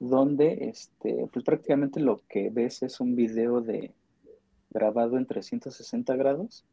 [0.00, 3.94] donde este, pues prácticamente lo que ves es un video de
[4.70, 6.64] grabado en 360 grados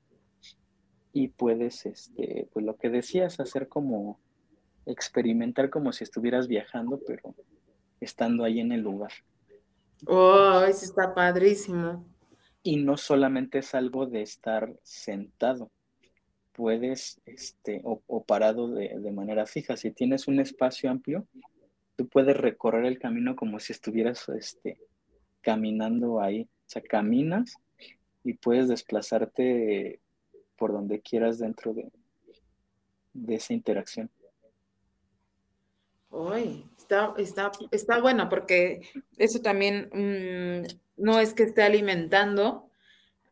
[1.13, 4.19] y puedes, este, pues lo que decías, hacer como
[4.85, 7.35] experimentar como si estuvieras viajando, pero
[8.01, 9.11] estando ahí en el lugar.
[10.05, 12.05] Oh, eso está padrísimo.
[12.63, 15.69] Y no solamente es algo de estar sentado,
[16.53, 19.77] puedes, este, o, parado de, de, manera fija.
[19.77, 21.27] Si tienes un espacio amplio,
[21.95, 24.77] tú puedes recorrer el camino como si estuvieras, este,
[25.41, 26.43] caminando ahí.
[26.43, 27.55] O sea, caminas
[28.23, 29.99] y puedes desplazarte
[30.55, 31.91] por donde quieras dentro de,
[33.13, 34.09] de esa interacción.
[36.09, 38.81] Uy, está, está, está bueno porque
[39.17, 42.69] eso también mm, no es que esté alimentando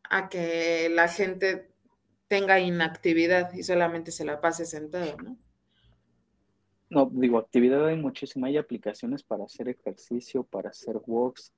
[0.09, 1.69] a que la gente
[2.27, 5.37] tenga inactividad y solamente se la pase sentado, ¿no?
[6.91, 11.51] No, digo, actividad hay muchísima, hay aplicaciones para hacer ejercicio, para hacer walks,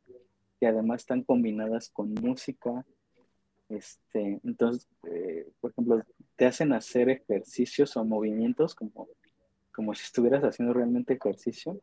[0.60, 2.86] que además están combinadas con música.
[3.68, 6.02] Este, entonces, eh, por ejemplo,
[6.38, 9.10] te hacen hacer ejercicios o movimientos como
[9.74, 11.82] como si estuvieras haciendo realmente ejercicio,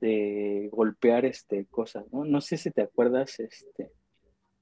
[0.00, 2.24] de golpear este, cosas, ¿no?
[2.24, 3.92] No sé si te acuerdas este,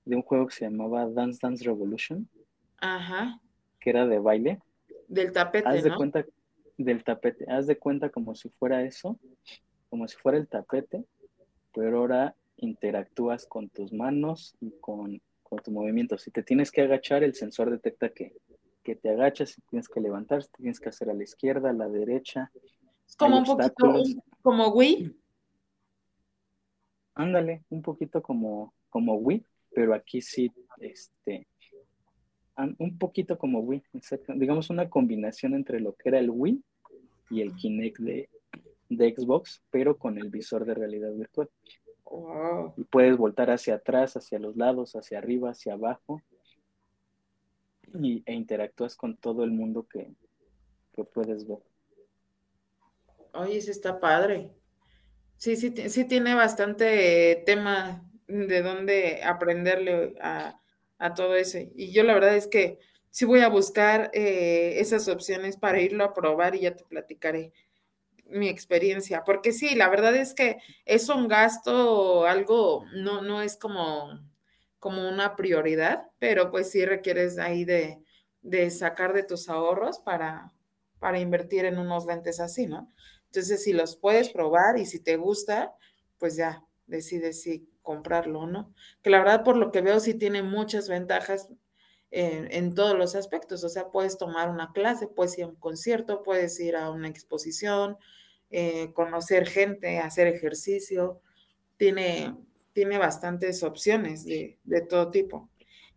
[0.04, 2.28] de un juego que se llamaba Dance Dance Revolution.
[2.78, 3.40] Ajá.
[3.80, 4.60] que era de baile.
[5.08, 5.96] Del tapete, Haz de ¿no?
[5.96, 6.24] cuenta
[6.76, 9.18] del tapete, haz de cuenta como si fuera eso,
[9.90, 11.04] como si fuera el tapete,
[11.72, 16.18] pero ahora interactúas con tus manos y con, con tu movimiento.
[16.18, 18.32] Si te tienes que agachar, el sensor detecta que,
[18.82, 21.74] que te agachas, si tienes que levantar, si tienes que hacer a la izquierda, a
[21.74, 22.50] la derecha.
[23.06, 24.16] Es como un poquito, obstáculos.
[24.42, 25.16] como Wii.
[27.14, 31.46] Ándale, un poquito como, como Wii, pero aquí sí, este,
[32.56, 34.32] un poquito como Wii, exacto.
[34.36, 36.62] digamos una combinación entre lo que era el Wii
[37.30, 38.28] y el Kinect de,
[38.88, 41.50] de Xbox, pero con el visor de realidad virtual.
[42.04, 42.74] Wow.
[42.76, 46.20] Y puedes voltar hacia atrás, hacia los lados, hacia arriba, hacia abajo,
[47.94, 50.12] y, e interactúas con todo el mundo que,
[50.92, 51.58] que puedes ver.
[53.32, 54.52] Oye, ese está padre.
[55.36, 60.60] Sí, sí, sí tiene bastante tema de dónde aprenderle a,
[61.04, 61.58] a todo eso.
[61.76, 62.78] Y yo la verdad es que
[63.10, 67.52] sí voy a buscar eh, esas opciones para irlo a probar y ya te platicaré
[68.24, 69.22] mi experiencia.
[69.22, 74.18] Porque sí, la verdad es que es un gasto, algo, no, no es como,
[74.78, 78.02] como una prioridad, pero pues sí requieres ahí de,
[78.40, 80.54] de sacar de tus ahorros para,
[81.00, 82.90] para invertir en unos lentes así, ¿no?
[83.26, 85.74] Entonces, si los puedes probar y si te gusta,
[86.16, 88.74] pues ya decides si comprarlo no.
[89.02, 91.52] Que la verdad, por lo que veo, sí tiene muchas ventajas
[92.10, 93.64] en, en todos los aspectos.
[93.64, 97.08] O sea, puedes tomar una clase, puedes ir a un concierto, puedes ir a una
[97.08, 97.98] exposición,
[98.50, 101.20] eh, conocer gente, hacer ejercicio.
[101.76, 102.36] Tiene,
[102.72, 105.50] tiene bastantes opciones de, de todo tipo.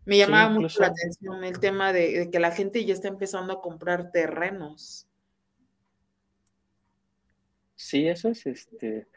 [0.06, 3.08] Me Sí, llamaba mucho la atención el tema de, de que la gente ya está
[3.08, 5.08] empezando a comprar terrenos.
[7.76, 9.08] sí, eso es, este,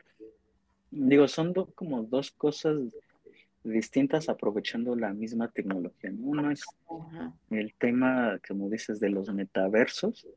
[0.91, 2.77] digo, son do- como dos cosas
[3.63, 6.09] distintas aprovechando la misma tecnología.
[6.11, 6.27] ¿no?
[6.27, 6.63] Uno es
[7.49, 10.27] el tema, como dices, de los metaversos,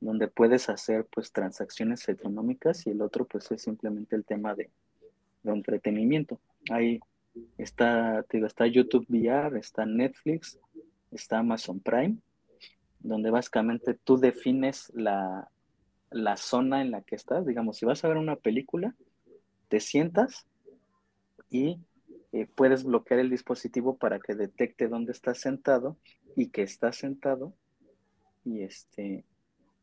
[0.00, 4.70] donde puedes hacer pues transacciones económicas y el otro pues es simplemente el tema de,
[5.42, 6.40] de entretenimiento.
[6.70, 7.00] Ahí
[7.56, 10.58] está, te digo, está YouTube VR, está Netflix,
[11.10, 12.16] está Amazon Prime,
[13.00, 15.48] donde básicamente tú defines la,
[16.10, 17.46] la zona en la que estás.
[17.46, 18.94] Digamos, si vas a ver una película,
[19.68, 20.46] te sientas
[21.50, 21.78] y
[22.32, 25.96] eh, puedes bloquear el dispositivo para que detecte dónde estás sentado
[26.36, 27.54] y que estás sentado
[28.44, 29.24] y este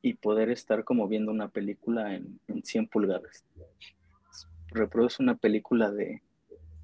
[0.02, 3.44] y poder estar como viendo una película en, en 100 pulgadas.
[4.68, 6.22] Reproduce una película de,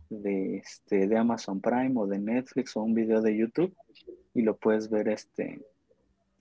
[0.10, 3.76] de, este, de Amazon Prime o de Netflix o un video de YouTube
[4.34, 5.62] y lo puedes ver este,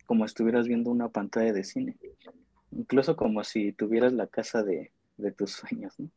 [0.07, 1.99] como estuvieras viendo una pantalla de cine.
[2.71, 5.99] Incluso como si tuvieras la casa de, de tus sueños.
[5.99, 6.11] ¿no?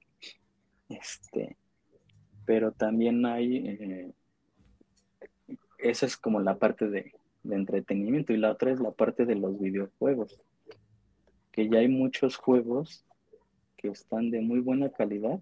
[0.99, 1.57] Este,
[2.45, 4.11] pero también hay, eh,
[5.79, 7.13] esa es como la parte de,
[7.43, 10.39] de entretenimiento y la otra es la parte de los videojuegos
[11.53, 13.05] que ya hay muchos juegos
[13.77, 15.39] que están de muy buena calidad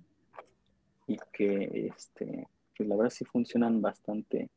[1.07, 4.49] y que este pues la verdad sí funcionan bastante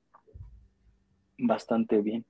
[1.38, 2.24] bastante bien.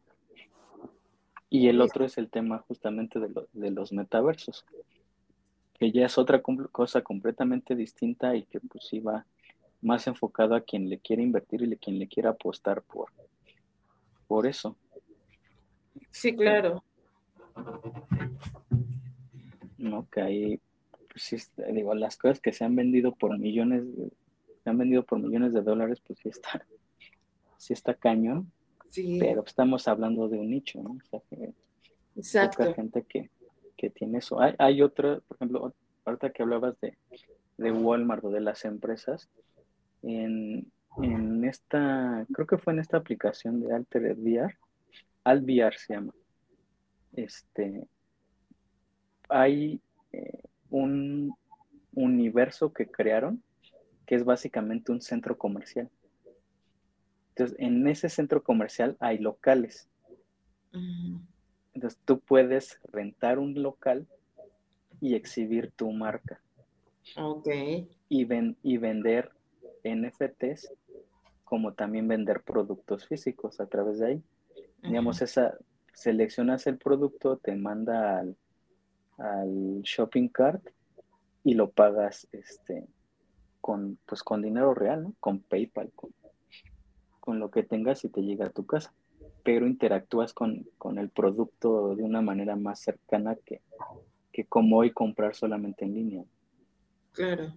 [1.51, 4.67] Y el otro es el tema justamente de, lo, de los metaversos
[5.85, 6.41] que ya es otra
[6.73, 9.27] cosa completamente distinta y que pues sí va
[9.83, 13.11] más enfocado a quien le quiere invertir y a quien le quiera apostar por
[14.27, 14.77] por eso
[16.11, 16.83] Sí, claro.
[19.77, 20.09] ¿no?
[20.11, 20.61] Que ahí,
[21.11, 21.37] pues sí,
[21.73, 23.85] digo, las cosas que se han vendido por millones,
[24.63, 26.67] se han vendido por millones de dólares, pues sí está,
[27.59, 28.51] sí está cañón,
[28.89, 30.93] Sí, pero estamos hablando de un nicho, ¿no?
[30.93, 31.55] O sea, que poca
[32.17, 32.75] exacto.
[32.75, 33.31] gente que,
[33.91, 34.41] tiene eso.
[34.41, 35.75] Hay, hay otra, por ejemplo,
[36.05, 36.97] ahorita que hablabas de,
[37.57, 39.29] de Walmart o de las empresas,
[40.03, 40.71] en,
[41.03, 44.55] en esta, creo que fue en esta aplicación de Alter VR,
[45.25, 46.13] AltVR se llama,
[47.13, 47.87] este,
[49.29, 49.81] hay
[50.13, 51.35] eh, un
[51.95, 53.43] universo que crearon
[54.07, 55.91] que es básicamente un centro comercial.
[57.31, 59.89] Entonces, en ese centro comercial hay locales.
[60.73, 61.21] Ujú.
[61.75, 64.07] Entonces, tú puedes rentar un local
[65.01, 66.41] y exhibir tu marca
[67.17, 67.49] Ok.
[68.09, 69.31] y, ven, y vender
[69.83, 70.73] NFTs
[71.45, 74.23] como también vender productos físicos a través de ahí.
[74.83, 75.57] Digamos, esa,
[75.93, 78.37] seleccionas el producto, te manda al,
[79.19, 80.67] al shopping cart
[81.43, 82.87] y lo pagas este,
[83.61, 85.15] con, pues, con dinero real, ¿no?
[85.21, 86.11] Con PayPal, con,
[87.21, 88.93] con lo que tengas y te llega a tu casa.
[89.45, 93.61] Pero interactúas con, con el producto de una manera más cercana que,
[94.33, 96.25] que como hoy comprar solamente en línea.
[97.13, 97.55] Claro.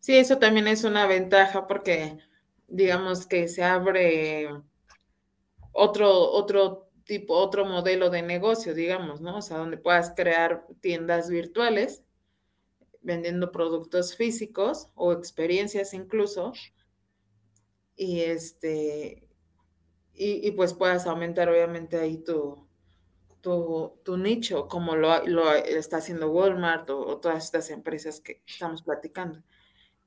[0.00, 2.18] Sí, eso también es una ventaja porque
[2.66, 4.48] digamos que se abre
[5.72, 9.38] otro, otro tipo, otro modelo de negocio, digamos, ¿no?
[9.38, 12.04] O sea, donde puedas crear tiendas virtuales
[13.02, 16.52] vendiendo productos físicos o experiencias incluso.
[17.96, 19.28] Y este,
[20.22, 22.66] y, pues puedas aumentar obviamente ahí tu,
[23.40, 29.42] tu, nicho, como lo, lo, está haciendo Walmart o, todas estas empresas que estamos platicando.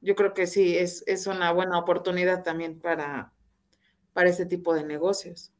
[0.02, 3.34] Yo creo que sí, es, es una buena oportunidad también para,
[4.14, 5.52] para ese tipo de negocios.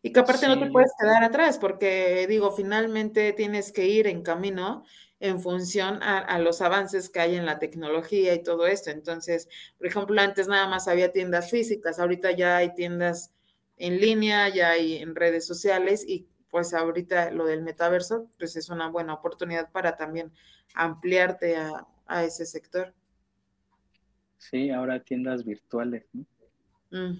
[0.00, 4.22] Y que aparte no te puedes quedar atrás, porque digo, finalmente tienes que ir en
[4.22, 4.84] camino
[5.20, 8.90] en función a, los avances que hay en la tecnología y todo esto.
[8.90, 9.48] Entonces,
[9.78, 13.32] por ejemplo, antes nada más había tiendas físicas, ahorita ya hay tiendas
[13.76, 18.68] en línea, ya hay en redes sociales y pues ahorita lo del metaverso, pues es
[18.68, 20.30] una buena oportunidad para también
[20.74, 21.86] ampliarte a,
[22.22, 22.92] ese sector.
[24.38, 26.26] Sí, ahora tiendas virtuales, ¿no?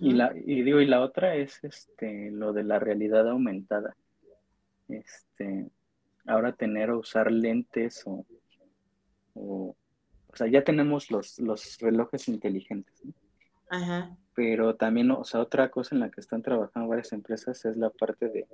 [0.01, 3.97] y, la, y digo, y la otra es este, lo de la realidad aumentada.
[4.89, 5.69] Este,
[6.27, 8.25] ahora tener o usar lentes o,
[9.35, 9.77] o,
[10.29, 13.13] o sea, ya tenemos los, los relojes inteligentes, ¿no?
[13.71, 14.17] Ajá.
[14.35, 17.91] Pero también, o sea, otra cosa en la que están trabajando varias empresas es la
[17.91, 18.47] parte de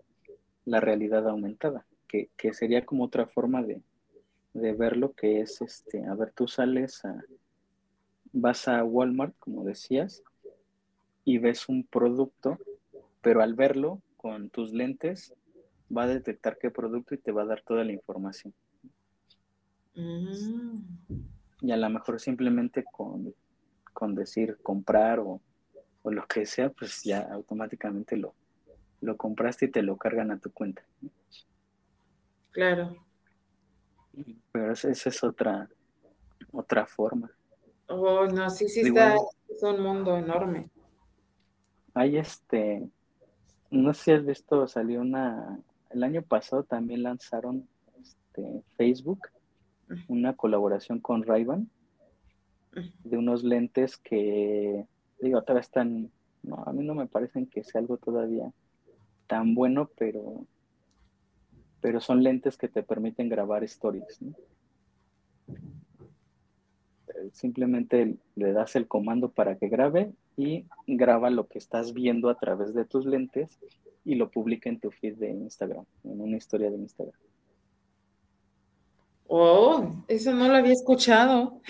[0.64, 3.82] la realidad aumentada, que, que sería como otra forma de,
[4.52, 7.24] de verlo, que es, este, a ver, tú sales a,
[8.32, 10.22] vas a Walmart, como decías,
[11.24, 12.58] y ves un producto,
[13.20, 15.34] pero al verlo con tus lentes
[15.96, 18.54] va a detectar qué producto y te va a dar toda la información.
[19.94, 20.82] Mm.
[21.62, 23.34] Y a lo mejor simplemente con,
[23.92, 25.40] con decir comprar o,
[26.02, 28.34] o, lo que sea, pues ya automáticamente lo,
[29.00, 30.82] lo compraste y te lo cargan a tu cuenta.
[32.52, 32.96] Claro.
[34.52, 35.68] Pero esa, es otra,
[36.52, 37.30] otra forma.
[37.88, 39.16] Oh, no, sí, sí, está,
[39.48, 40.70] es un mundo enorme.
[41.94, 42.88] Hay este,
[43.70, 45.60] no sé si has visto, salió una,
[45.90, 47.68] el año pasado también lanzaron
[48.00, 49.28] este, Facebook,
[50.08, 51.46] una colaboración con ray
[53.04, 54.86] de unos lentes que,
[55.20, 56.10] digo, todavía están,
[56.42, 58.52] no, a mí no me parecen que sea algo todavía
[59.26, 60.46] tan bueno, pero,
[61.80, 64.22] pero son lentes que te permiten grabar stories.
[64.22, 64.34] ¿no?
[67.32, 72.38] Simplemente le das el comando para que grabe y graba lo que estás viendo a
[72.38, 73.58] través de tus lentes
[74.04, 77.20] y lo publica en tu feed de Instagram, en una historia de Instagram.
[79.26, 81.60] Oh, eso no lo había escuchado.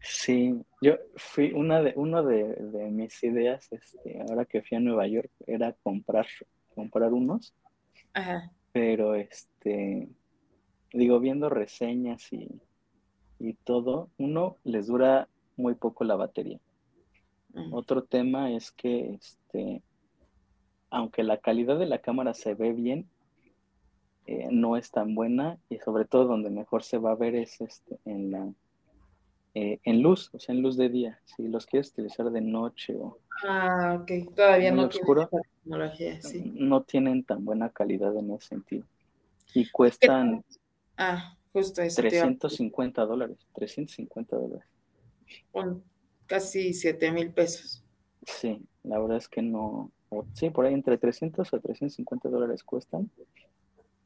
[0.00, 5.06] Sí, yo fui una de una de, mis ideas, este, ahora que fui a Nueva
[5.06, 6.26] York, era comprar,
[6.74, 7.54] comprar unos.
[8.12, 8.52] Ajá.
[8.72, 10.08] Pero este,
[10.92, 12.48] digo, viendo reseñas y,
[13.38, 16.60] y todo, uno les dura muy poco la batería.
[17.70, 19.82] Otro tema es que, este,
[20.90, 23.08] aunque la calidad de la cámara se ve bien,
[24.26, 27.60] eh, no es tan buena y sobre todo donde mejor se va a ver es
[27.60, 28.52] este, en la
[29.54, 31.18] eh, en luz, o sea, en luz de día.
[31.24, 35.30] Si los quieres utilizar de noche o ah, ok, todavía no oscuro,
[35.62, 36.52] tecnología, sí.
[36.56, 38.84] no tienen tan buena calidad en ese sentido
[39.54, 40.44] y cuestan
[40.98, 44.66] ah, justo eso 350 dólares, 350 dólares
[46.26, 47.82] casi 7 mil pesos.
[48.26, 49.90] Sí, la verdad es que no.
[50.34, 53.10] Sí, por ahí entre 300 a 350 dólares cuestan.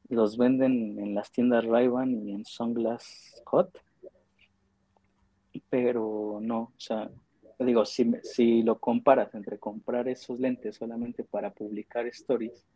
[0.09, 3.79] Los venden en las tiendas ray y en Sunglass Hot.
[5.68, 7.11] Pero no, o sea,
[7.59, 12.66] digo, si, si lo comparas entre comprar esos lentes solamente para publicar stories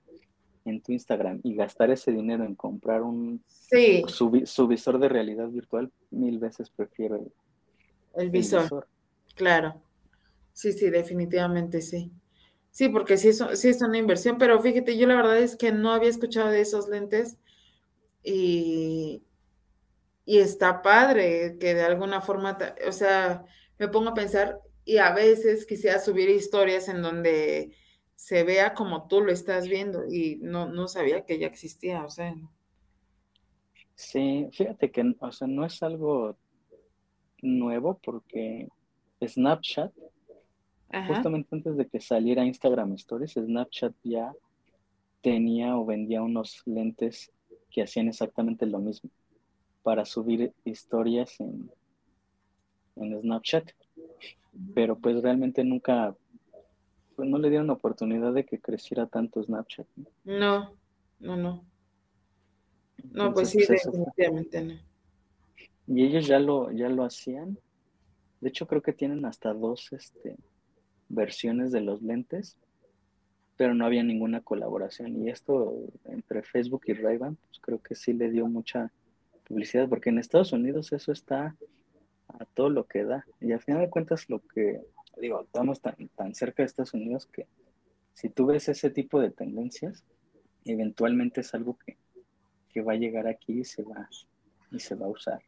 [0.65, 5.91] en tu Instagram y gastar ese dinero en comprar un su, visor de realidad virtual,
[6.11, 7.27] mil veces prefiero
[8.17, 8.87] el, visor.
[9.35, 9.81] Claro,
[10.53, 12.12] sí, sí, definitivamente sí.
[12.71, 15.71] Sí, porque sí es, sí es una inversión, pero fíjate, yo la verdad es que
[15.71, 17.37] no había escuchado de esos lentes
[18.25, 19.23] y,
[20.27, 23.45] y está padre que de alguna forma, o sea,
[23.79, 27.77] me pongo a pensar y a veces quisiera subir historias en donde
[28.17, 32.11] se vea como tú lo estás viendo y no, no sabía que ya existía, o
[32.11, 32.35] sea.
[33.95, 36.37] Sí, fíjate que, o sea, no es algo
[37.45, 38.69] nuevo porque
[39.25, 39.93] Snapchat,
[41.07, 44.33] justamente antes de que saliera Instagram Stories, Snapchat ya
[45.21, 47.31] tenía o vendía unos lentes
[47.71, 49.11] que hacían exactamente lo mismo
[49.83, 51.71] para subir historias en,
[52.97, 53.71] en Snapchat.
[54.75, 56.15] Pero pues realmente nunca,
[57.17, 59.87] pues no le dieron oportunidad de que creciera tanto Snapchat.
[60.25, 60.75] No,
[61.19, 61.65] no, no.
[63.13, 64.94] No, pues sí, definitivamente no.
[65.87, 67.59] Y ellos ya lo, ya lo hacían
[68.45, 70.37] de hecho, creo que tienen hasta dos, este,
[71.09, 72.59] versiones de los lentes,
[73.57, 75.24] pero no había ninguna colaboración.
[75.24, 75.74] Y esto
[76.05, 78.93] entre Facebook y ray pues creo que sí le dio mucha
[79.49, 81.57] publicidad, porque en Estados Unidos eso está
[82.28, 83.24] a todo lo que da.
[83.41, 84.82] Y al final de cuentas lo que,
[85.18, 87.47] digo, estamos tan, tan cerca de Estados Unidos que
[88.12, 90.05] si tú ves ese tipo de tendencias,
[90.66, 91.97] eventualmente es algo que,
[92.68, 94.07] que va a llegar aquí y se va,
[94.70, 95.41] y se va a usar.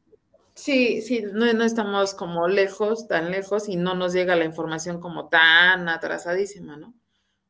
[0.56, 5.00] Sí, sí, no, no, estamos como lejos, tan lejos, y no nos llega la información
[5.00, 6.94] como tan atrasadísima, ¿no?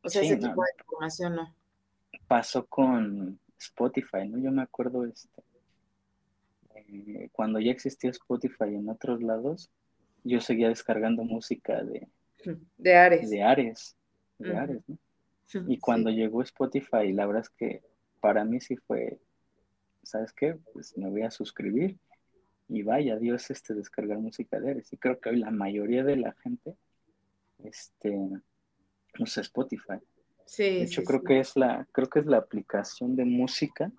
[0.03, 1.55] O sea, ese tipo de información no.
[2.27, 4.39] Pasó con Spotify, ¿no?
[4.39, 5.41] Yo me acuerdo este,
[6.75, 9.71] eh, cuando ya existía Spotify en otros lados,
[10.25, 12.09] yo seguía descargando música de,
[12.77, 13.31] de Ares.
[13.31, 13.97] De Ares,
[14.39, 14.99] de Ares, ¿no?
[15.69, 17.85] Y cuando llegó Spotify, la verdad es que
[18.19, 19.21] para mí sí fue,
[20.03, 20.59] ¿sabes qué?
[20.73, 21.97] Pues me voy a suscribir
[22.69, 24.93] y vaya, Dios, este, descargar música de Ares.
[24.93, 26.75] Y creo que hoy la mayoría de la gente,
[27.65, 28.19] este,
[29.19, 29.99] usa Spotify.
[30.45, 33.91] Sí, de hecho, creo que es la, creo que es la aplicación de música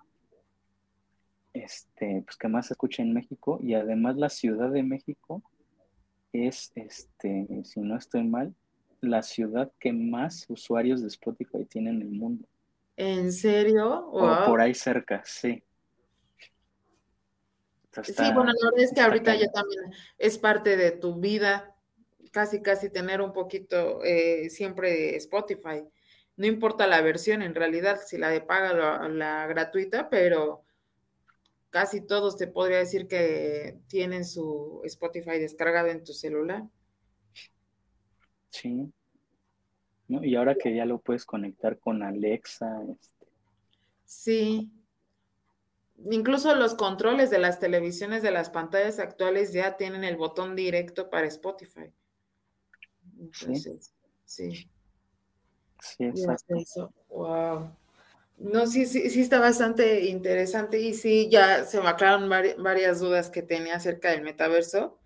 [1.52, 5.42] este, pues que más se escucha en México y además la Ciudad de México
[6.32, 8.54] es, este, si no estoy mal,
[9.00, 12.46] la ciudad que más usuarios de Spotify tiene en el mundo.
[12.96, 14.08] ¿En serio?
[14.08, 15.62] O por ahí cerca, sí.
[18.02, 21.74] Sí, bueno, la verdad es que ahorita ya también es parte de tu vida,
[22.30, 25.84] casi, casi tener un poquito eh, siempre Spotify.
[26.36, 30.64] No importa la versión en realidad, si la de paga o la gratuita, pero
[31.70, 36.64] casi todos te podría decir que tienen su Spotify descargado en tu celular.
[38.50, 38.92] Sí.
[40.08, 42.82] Y ahora que ya lo puedes conectar con Alexa.
[42.88, 43.26] Este.
[44.04, 44.70] Sí.
[46.04, 51.10] Incluso los controles de las televisiones de las pantallas actuales ya tienen el botón directo
[51.10, 51.92] para Spotify.
[53.18, 53.92] Entonces,
[54.24, 54.70] sí.
[55.80, 56.92] Sí, exacto.
[57.08, 57.72] Wow.
[58.38, 63.30] No, sí, sí, sí está bastante interesante y sí, ya se me aclararon varias dudas
[63.30, 64.98] que tenía acerca del metaverso.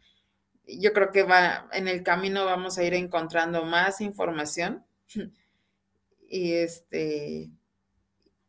[0.66, 4.84] Yo creo que va en el camino vamos a ir encontrando más información
[6.28, 7.51] y este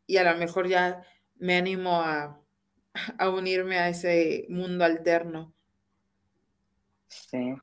[0.06, 1.02] y a lo mejor ya
[1.36, 2.40] me animo a,
[3.18, 5.52] a unirme a ese mundo alterno.
[7.08, 7.54] Sí.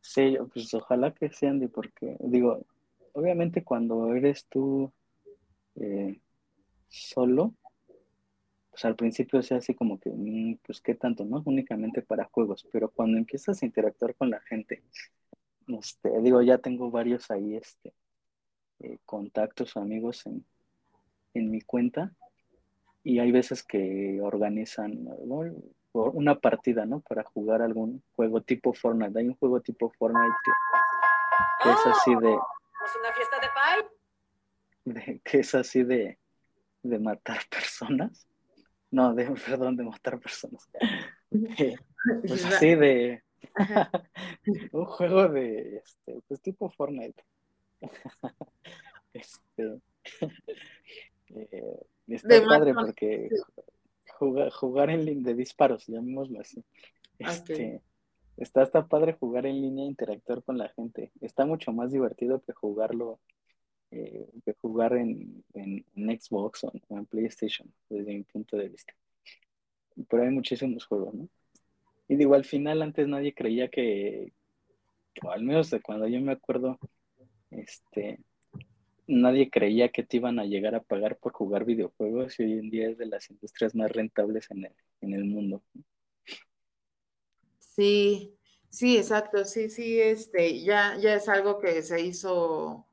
[0.00, 2.64] Sí, pues ojalá que sea Andy, porque digo,
[3.12, 4.90] obviamente cuando eres tú
[5.76, 6.18] eh,
[6.88, 7.54] solo,
[8.70, 11.42] pues al principio sea así como que, mm, pues qué tanto, ¿no?
[11.44, 14.82] Únicamente para juegos, pero cuando empiezas a interactuar con la gente,
[15.68, 17.92] este, digo, ya tengo varios ahí, este,
[18.80, 20.44] eh, contactos o amigos en,
[21.34, 22.12] en mi cuenta,
[23.08, 25.08] y hay veces que organizan
[25.92, 27.00] una partida, ¿no?
[27.00, 29.18] Para jugar algún juego tipo Fortnite.
[29.18, 30.34] Hay un juego tipo Fortnite
[31.62, 32.34] que, es así de...
[32.34, 33.48] ¿Es una fiesta de
[34.94, 35.20] pie?
[35.24, 36.18] que es así de,
[36.82, 38.28] de matar personas.
[38.90, 40.68] No, de, perdón, de matar personas.
[42.26, 43.22] pues así de
[44.72, 47.24] un juego de este, pues tipo Fortnite.
[49.12, 49.80] este
[51.34, 53.28] eh, está padre porque
[54.18, 56.64] jugar, jugar en línea de disparos, llamémoslo así.
[57.18, 57.82] Este,
[58.36, 61.12] está, está padre jugar en línea e interactuar con la gente.
[61.20, 63.20] Está mucho más divertido que jugarlo
[63.90, 68.92] eh, de jugar en, en, Xbox o en, PlayStation, desde mi punto de vista.
[70.08, 71.28] Pero hay muchísimos juegos, ¿no?
[72.06, 74.32] Y digo, al final antes nadie creía que,
[75.22, 76.78] o al menos de cuando yo me acuerdo,
[77.50, 78.20] este,
[79.08, 82.70] nadie creía que te iban a llegar a pagar por jugar videojuegos y hoy en
[82.70, 85.62] día es de las industrias más rentables en el, en el mundo.
[87.58, 88.36] Sí,
[88.68, 92.86] sí, exacto, sí, sí, este, ya, ya es algo que se hizo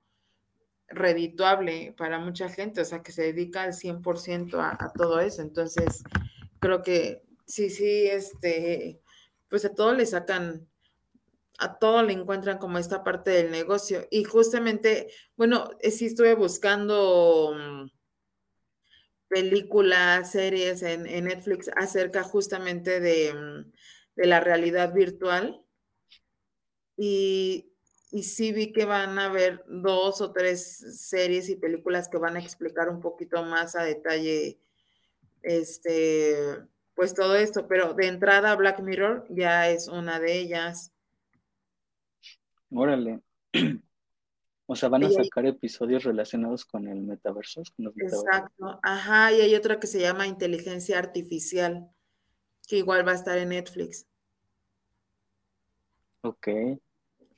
[0.88, 5.42] redituable para mucha gente, o sea, que se dedica al 100% a, a todo eso.
[5.42, 6.04] Entonces,
[6.60, 9.02] creo que sí, sí, este,
[9.50, 10.68] pues a todo le sacan,
[11.60, 14.08] a todo le encuentran como esta parte del negocio.
[14.12, 17.90] Y justamente, bueno, eh, sí estuve buscando mm,
[19.28, 23.72] películas, series en, Netflix acerca justamente de, mm,
[24.16, 25.62] de la realidad virtual.
[26.98, 27.76] Y
[28.16, 32.38] y sí vi que van a haber dos o tres series y películas que van
[32.38, 34.58] a explicar un poquito más a detalle
[35.42, 36.38] este
[36.94, 40.94] pues todo esto, pero de entrada Black Mirror ya es una de ellas.
[42.72, 43.22] Órale.
[44.68, 47.62] O sea, van a sacar episodios relacionados con el metaverso.
[47.62, 48.80] exacto.
[48.82, 51.88] Ajá, y hay otra que se llama Inteligencia Artificial,
[52.68, 54.08] que igual va a estar en Netflix.
[56.22, 56.48] Ok.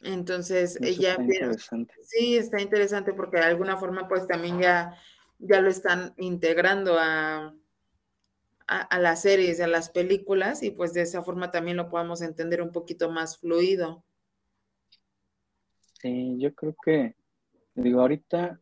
[0.03, 1.93] Entonces, ella está interesante.
[2.01, 4.97] Sí, está interesante porque de alguna forma pues también ya,
[5.39, 7.53] ya lo están integrando a,
[8.67, 12.61] a, las series, a las películas y pues de esa forma también lo podemos entender
[12.61, 14.05] un poquito más fluido.
[15.99, 17.15] Sí, yo creo que,
[17.73, 18.59] digo, ahorita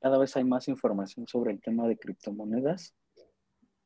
[0.00, 2.94] cada vez hay más información sobre el tema de criptomonedas.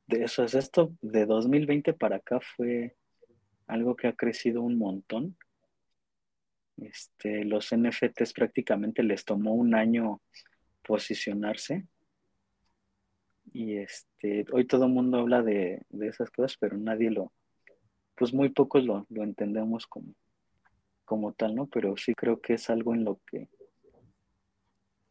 [0.06, 2.96] De eso es esto, de 2020 para acá fue
[3.66, 5.36] algo que ha crecido un montón.
[6.78, 10.22] Este, los NFTs prácticamente les tomó un año
[10.82, 11.86] posicionarse.
[13.52, 17.32] Y este, hoy todo el mundo habla de, esas cosas, pero nadie lo,
[18.16, 20.14] pues muy pocos lo, lo entendemos como,
[21.08, 21.66] como tal, ¿no?
[21.66, 23.48] Pero sí creo que es algo en lo que,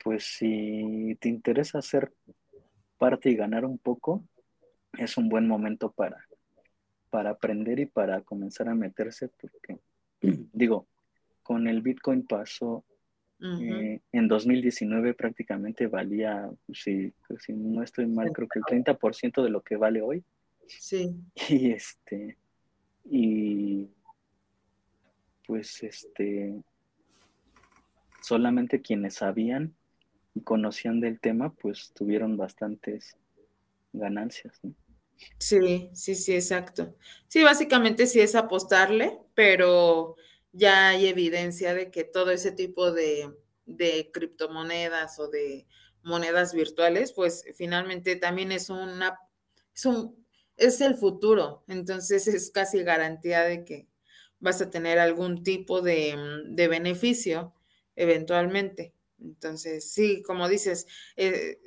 [0.04, 2.14] pues si te interesa hacer
[3.00, 4.24] parte y ganar un poco,
[4.94, 6.24] es un buen momento para,
[7.10, 9.80] para aprender y para comenzar a meterse, porque
[10.54, 10.88] digo,
[11.42, 12.86] con el Bitcoin pasó
[13.42, 19.50] eh, en 2019 prácticamente valía, si, si no estoy mal, creo que el 30% de
[19.50, 20.24] lo que vale hoy.
[20.68, 21.16] Sí.
[21.50, 22.38] Y este,
[23.10, 23.90] y
[25.48, 26.62] pues este,
[28.22, 29.74] solamente quienes sabían
[30.36, 33.18] y conocían del tema, pues tuvieron bastantes
[33.94, 34.60] ganancias.
[35.40, 36.96] Sí, sí, sí, exacto.
[37.28, 40.16] Sí, básicamente sí es apostarle, pero
[40.52, 43.34] ya hay evidencia de que todo ese tipo de,
[44.14, 45.66] criptomonedas o de
[46.04, 49.20] monedas virtuales, pues finalmente también es una,
[49.74, 50.26] es un,
[50.58, 51.64] es el futuro.
[51.68, 53.88] Entonces es casi garantía de que
[54.40, 56.16] vas a tener algún tipo de,
[56.46, 57.54] de beneficio
[57.96, 58.94] eventualmente.
[59.20, 60.86] Entonces, sí, como dices,
[61.16, 61.60] eh,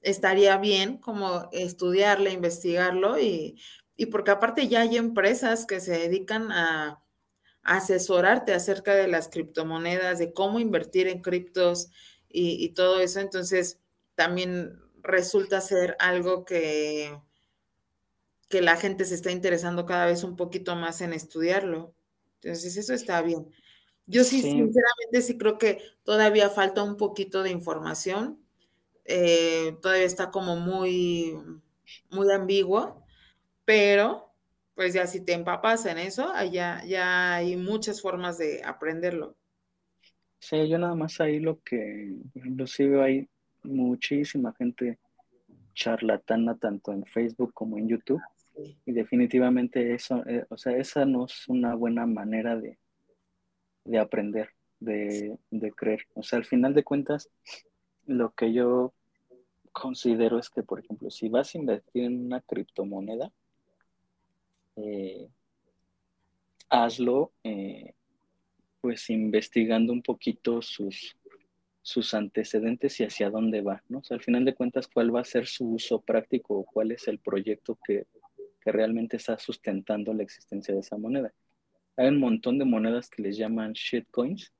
[0.00, 3.60] estaría bien como estudiarlo, investigarlo y,
[3.96, 7.02] y porque aparte ya hay empresas que se dedican a
[7.62, 11.88] asesorarte acerca de las criptomonedas, de cómo invertir en criptos
[12.28, 13.20] y, todo eso.
[13.20, 13.78] Entonces,
[14.14, 17.16] también resulta ser algo que,
[18.52, 21.94] que la gente se está interesando cada vez un poquito más en estudiarlo.
[22.42, 23.48] Entonces, eso está bien.
[24.04, 28.38] Yo sí, sinceramente, sí creo que todavía falta un poquito de información.
[29.06, 31.34] Eh, todavía está como muy,
[32.10, 33.02] muy ambiguo,
[33.64, 34.34] pero
[34.74, 39.34] pues ya si te empapas en eso, ya, ya hay muchas formas de aprenderlo.
[40.40, 43.28] Sí, yo nada más ahí lo que, inclusive hay
[43.62, 44.98] muchísima gente
[45.72, 48.20] charlatana tanto en Facebook como en YouTube.
[48.84, 52.78] Y definitivamente eso, eh, o sea, esa no es una buena manera de,
[53.84, 54.50] de aprender,
[54.80, 56.06] de, de creer.
[56.14, 57.30] O sea, al final de cuentas,
[58.06, 58.92] lo que yo
[59.72, 63.32] considero es que, por ejemplo, si vas a invertir en una criptomoneda,
[64.76, 65.28] eh,
[66.68, 67.94] hazlo eh,
[68.80, 71.16] pues investigando un poquito sus,
[71.82, 73.98] sus antecedentes y hacia dónde va, ¿no?
[73.98, 76.92] O sea, al final de cuentas, cuál va a ser su uso práctico o cuál
[76.92, 78.06] es el proyecto que,
[78.70, 81.32] realmente está sustentando la existencia de esa moneda.
[81.96, 84.52] Hay un montón de monedas que les llaman shitcoins,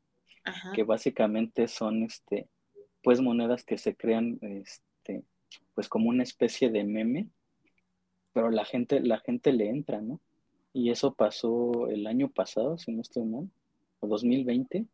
[0.75, 2.49] que básicamente son, este,
[3.03, 5.23] pues, monedas que se crean, este,
[5.75, 7.29] pues, como una especie de meme,
[8.33, 10.21] pero la gente, la gente le entra, ¿no?
[10.73, 13.51] Y eso pasó el año pasado, si no estoy mal,
[14.01, 14.87] o 2020,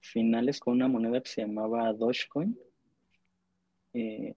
[0.00, 2.58] finales con una moneda que se llamaba Dogecoin,
[3.94, 4.34] eh,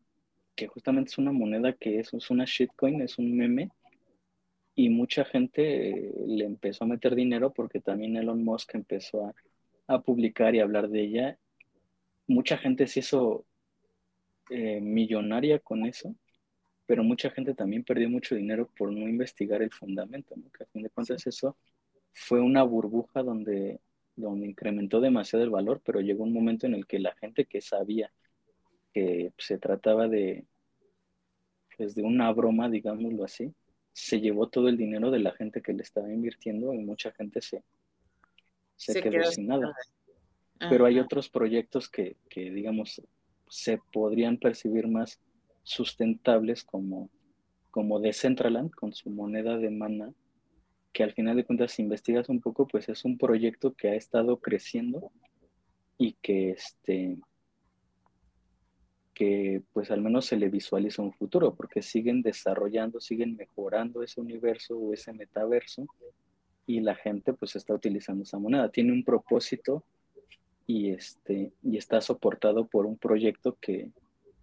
[0.55, 3.71] que justamente es una moneda que es, es, una shitcoin, es un meme,
[4.78, 9.36] y mucha gente eh, le empezó a meter dinero porque también Elon Musk empezó a,
[9.88, 11.39] a publicar y hablar de ella.
[12.28, 13.45] Mucha gente se hizo
[14.49, 16.15] eh, millonaria con eso
[16.88, 20.49] pero mucha gente también perdió mucho dinero por no investigar el fundamento, ¿no?
[20.51, 21.57] que a fin de cuentas eso
[22.13, 23.82] fue una burbuja donde,
[24.15, 27.59] donde incrementó demasiado el valor, pero llegó un momento en el que la gente que
[27.59, 28.09] sabía
[28.93, 30.45] que se trataba de,
[31.75, 33.53] pues, de una broma, digámoslo así,
[33.97, 37.41] se llevó todo el dinero de la gente que le estaba invirtiendo y mucha gente
[37.41, 37.63] se,
[38.75, 39.75] se, quedó, sin nada.
[40.59, 43.01] Pero hay otros proyectos que, que, digamos,
[43.49, 45.19] se podrían percibir más
[45.63, 47.09] sustentables como,
[47.71, 50.13] como Decentraland con su moneda de mana,
[50.93, 53.95] que al final de cuentas si investigas un poco, pues es un proyecto que ha
[53.95, 55.11] estado creciendo
[55.97, 57.17] y que este
[59.18, 64.22] que pues al menos se le visualiza un futuro, porque siguen desarrollando, siguen mejorando ese
[64.22, 65.88] universo o ese metaverso
[66.68, 68.70] y la gente pues está utilizando esa moneda.
[68.70, 69.84] Tiene un propósito
[70.68, 73.89] y, este, y está soportado por un proyecto que,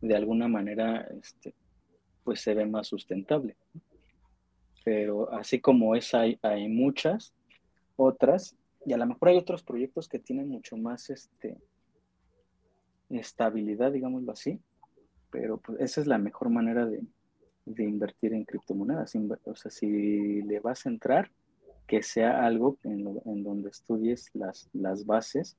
[0.00, 1.54] de alguna manera este,
[2.24, 3.54] pues se ve más sustentable.
[4.84, 7.32] Pero así como esa hay, hay muchas
[7.94, 11.58] otras y a lo mejor hay otros proyectos que tienen mucho más este,
[13.18, 14.60] estabilidad, digámoslo así,
[15.30, 17.02] pero pues esa es la mejor manera de,
[17.66, 19.14] de invertir en criptomonedas.
[19.44, 21.30] O sea, si le vas a entrar,
[21.86, 25.58] que sea algo en, en donde estudies las, las bases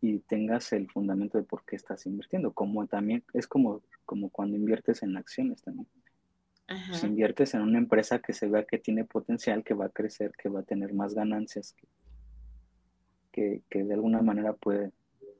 [0.00, 2.52] y tengas el fundamento de por qué estás invirtiendo.
[2.52, 5.86] Como también es como, como cuando inviertes en acciones también.
[6.92, 10.30] Si inviertes en una empresa que se vea que tiene potencial, que va a crecer,
[10.40, 11.74] que va a tener más ganancias,
[13.32, 14.92] que, que, de alguna manera puede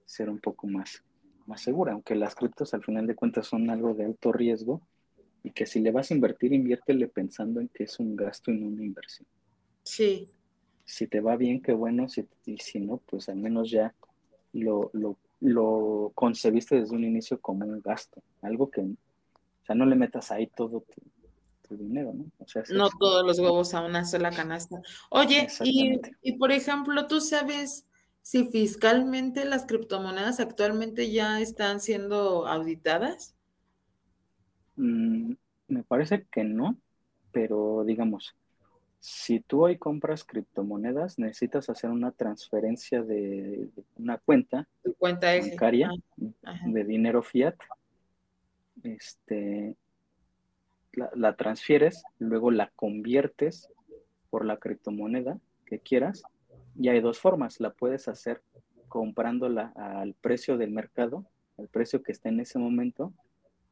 [0.07, 1.05] ser un poco más,
[1.47, 4.81] más segura, aunque las criptos al final de cuentas son algo de alto riesgo
[5.43, 8.59] y que si le vas a invertir, inviértele pensando en que es un gasto y
[8.59, 9.27] no una inversión.
[9.83, 10.29] Sí.
[10.85, 13.95] Si te va bien, qué bueno, si, y si no, pues al menos ya
[14.53, 14.91] lo,
[15.41, 20.31] lo, concebiste desde un inicio como un gasto, algo que, o sea, no le metas
[20.31, 21.01] ahí todo tu,
[21.77, 22.25] dinero, ¿no?
[22.41, 24.83] O sea, no todos los huevos a una sola canasta.
[25.09, 27.87] Oye, y, y por ejemplo, ¿tú sabes
[28.23, 33.35] si fiscalmente las criptomonedas actualmente ya están siendo auditadas?
[34.77, 35.35] Mm,
[35.69, 36.77] me parece que no,
[37.33, 38.37] pero digamos,
[39.01, 44.69] si tú hoy compras criptomonedas, necesitas hacer una transferencia de, una cuenta,
[44.99, 45.91] cuenta bancaria
[46.45, 47.57] ah, de dinero fiat.
[48.83, 49.77] Este,
[50.93, 53.69] la, transfieres, luego la conviertes
[54.29, 56.23] por la criptomoneda que quieras.
[56.79, 57.61] Y hay dos formas.
[57.61, 58.43] La puedes hacer
[58.89, 61.27] comprándola al precio del mercado,
[61.59, 63.13] al precio que está en ese momento,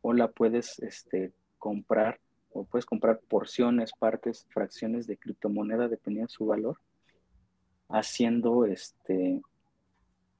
[0.02, 2.20] o la puedes este, comprar
[2.50, 6.78] o puedes comprar porciones, partes, fracciones de criptomoneda dependiendo de su valor,
[7.88, 9.40] haciendo este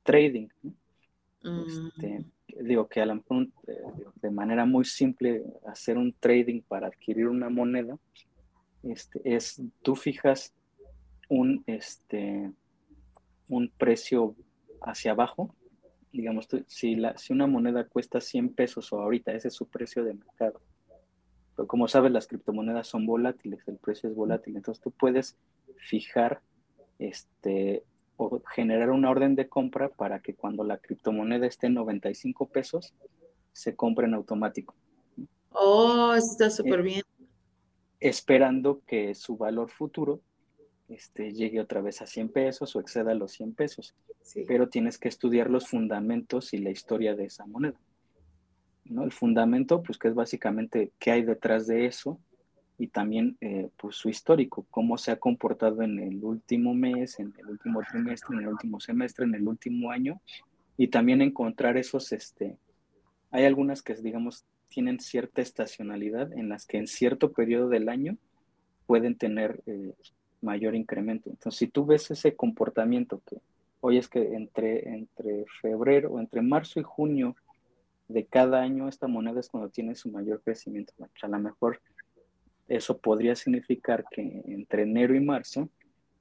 [0.02, 0.48] trading.
[1.42, 2.64] Este, mm.
[2.64, 3.80] digo que a mejor eh,
[4.16, 7.96] de manera muy simple hacer un trading para adquirir una moneda
[8.82, 10.52] este, es tú fijas
[11.28, 12.52] un este
[13.48, 14.34] un precio
[14.82, 15.54] hacia abajo
[16.12, 20.04] digamos si la si una moneda cuesta 100 pesos o ahorita ese es su precio
[20.04, 20.60] de mercado
[21.58, 24.54] pero como sabes, las criptomonedas son volátiles, el precio es volátil.
[24.54, 25.36] Entonces tú puedes
[25.76, 26.40] fijar
[27.00, 27.82] este,
[28.16, 32.94] o generar una orden de compra para que cuando la criptomoneda esté en 95 pesos,
[33.52, 34.76] se compre en automático.
[35.50, 37.02] Oh, está súper bien.
[37.98, 40.20] Esperando que su valor futuro
[40.88, 43.94] este, llegue otra vez a 100 pesos o exceda los 100 pesos.
[44.46, 47.78] Pero tienes que estudiar los fundamentos y la historia de esa moneda.
[48.84, 49.04] ¿no?
[49.04, 52.18] El fundamento, pues que es básicamente qué hay detrás de eso
[52.78, 57.34] y también eh, pues su histórico, cómo se ha comportado en el último mes, en
[57.36, 60.20] el último trimestre, en el último semestre, en el último año
[60.76, 62.56] y también encontrar esos, este,
[63.30, 68.16] hay algunas que digamos tienen cierta estacionalidad en las que en cierto periodo del año
[68.86, 69.92] pueden tener eh,
[70.40, 71.30] mayor incremento.
[71.30, 73.40] Entonces, si tú ves ese comportamiento que
[73.80, 77.36] hoy es que entre, entre febrero, entre marzo y junio
[78.08, 80.92] de cada año esta moneda es cuando tiene su mayor crecimiento.
[81.22, 81.80] A lo mejor
[82.66, 85.68] eso podría significar que entre enero y marzo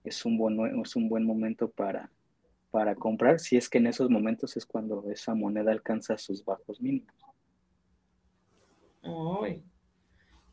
[0.03, 2.09] es un buen, es un buen momento para,
[2.71, 6.81] para comprar, si es que en esos momentos es cuando esa moneda alcanza sus bajos
[6.81, 7.13] mínimos.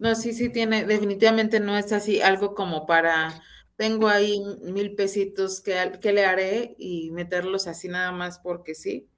[0.05, 3.41] No, sí, sí tiene, definitivamente no es así, algo como para,
[3.77, 9.09] tengo ahí mil pesitos que, que le haré y meterlos así nada más porque sí.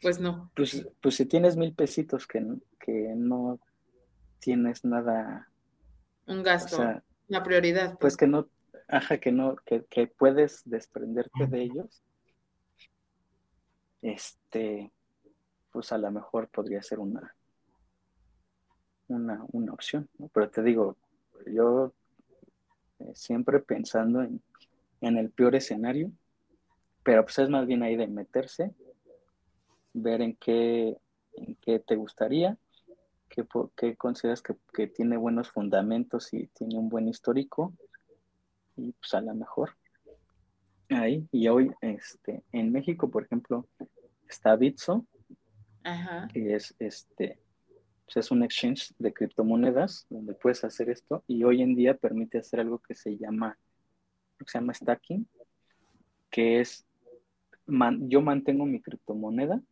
[0.00, 0.50] Pues no.
[0.56, 2.42] Pues, pues si tienes mil pesitos que,
[2.80, 3.60] que no
[4.38, 5.50] tienes nada.
[6.26, 6.78] Un gasto,
[7.28, 7.88] una prioridad.
[7.88, 7.98] Pues.
[8.00, 8.48] pues, que no,
[8.88, 12.02] ajá, que no, que, que puedes desprenderte de ellos.
[14.00, 14.90] Este,
[15.70, 17.36] pues a lo mejor podría ser una,
[19.14, 20.28] una, una opción, ¿no?
[20.28, 20.96] Pero te digo,
[21.46, 21.92] yo
[22.98, 24.42] eh, siempre pensando en,
[25.00, 26.10] en el peor escenario,
[27.02, 28.74] pero pues es más bien ahí de meterse
[29.92, 30.96] ver en qué,
[31.34, 32.56] en qué te gustaría,
[33.28, 33.44] qué,
[33.76, 37.72] qué consideras que, tiene buenos fundamentos y tiene un buen histórico,
[38.76, 39.76] y pues a lo mejor
[40.90, 41.26] ahí.
[41.32, 43.66] Y hoy este, en México, por ejemplo,
[44.28, 45.06] está Bitso,
[46.32, 47.38] que es este
[48.12, 52.38] pues es un exchange de criptomonedas donde puedes hacer esto y hoy en día permite
[52.38, 53.58] hacer algo que se llama
[54.46, 55.26] se llama stacking
[56.30, 56.84] que es
[57.66, 59.62] yo mantengo mi criptomoneda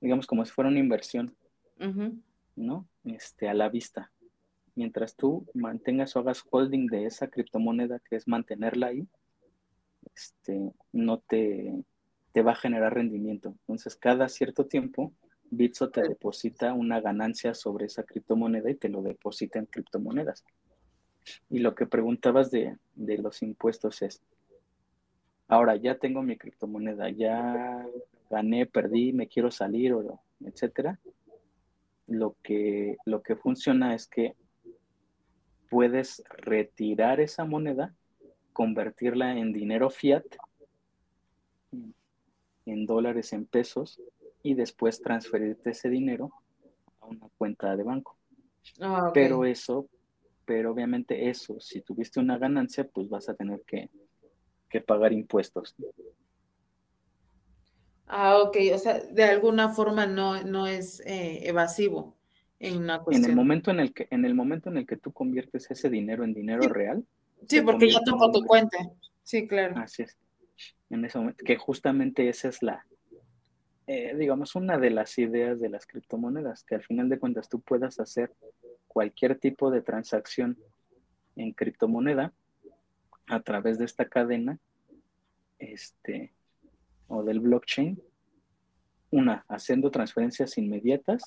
[0.00, 1.36] digamos, como si fuera una inversión,
[2.56, 2.88] ¿no?
[3.04, 4.12] Este, a la vista.
[4.74, 9.08] Mientras tú mantengas o hagas holding de esa criptomoneda, que es mantenerla ahí,
[10.14, 11.84] este, no te,
[12.32, 13.50] te va a generar rendimiento.
[13.60, 15.12] Entonces, cada cierto tiempo,
[15.50, 20.44] Bitso te deposita una ganancia sobre esa criptomoneda y te lo deposita en criptomonedas.
[21.50, 24.22] Y lo que preguntabas de, de los impuestos es,
[25.46, 27.86] ahora ya tengo mi criptomoneda, ya
[28.30, 31.00] gané, perdí, me quiero salir, o etcétera.
[32.06, 34.34] Lo que, lo que funciona es que
[35.70, 37.94] puedes retirar esa moneda,
[38.52, 40.24] convertirla en dinero fiat,
[42.66, 44.00] en dólares, en pesos,
[44.42, 46.32] y después transferirte ese dinero
[47.00, 48.16] a una cuenta de banco.
[48.80, 49.88] Ah, pero eso,
[50.44, 53.90] pero obviamente eso, si tuviste una ganancia, pues vas a tener que,
[54.86, 55.74] pagar impuestos.
[58.06, 62.16] Ah, ok, o sea, de alguna forma no, no es eh, evasivo
[62.58, 63.24] en una cuestión.
[63.24, 65.90] En el momento en el que, en el momento en el que tú conviertes ese
[65.90, 67.04] dinero en dinero real.
[67.46, 68.78] Sí, porque ya tocó tu cuenta.
[69.22, 69.76] Sí, claro.
[69.78, 70.16] Así es.
[70.90, 72.86] En ese momento, que justamente esa es la,
[73.90, 77.58] eh, digamos, una de las ideas de las criptomonedas, que al final de cuentas tú
[77.62, 78.30] puedas hacer
[78.86, 80.58] cualquier tipo de transacción
[81.36, 82.34] en criptomoneda
[83.28, 84.58] a través de esta cadena
[85.58, 86.34] este,
[87.06, 87.98] o del blockchain.
[89.10, 91.22] Una, haciendo transferencias inmediatas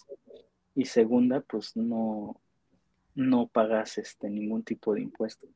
[0.76, 2.40] y segunda, pues no,
[3.16, 5.48] no pagas este, ningún tipo de impuesto.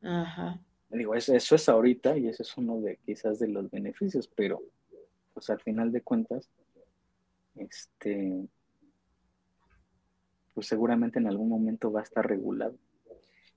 [0.00, 0.60] Ajá.
[0.88, 4.62] Digo, eso, eso es ahorita y eso es uno de quizás de los beneficios, pero
[5.42, 6.48] pues al final de cuentas,
[7.56, 8.46] este,
[10.54, 12.76] pues seguramente en algún momento va a estar regulado.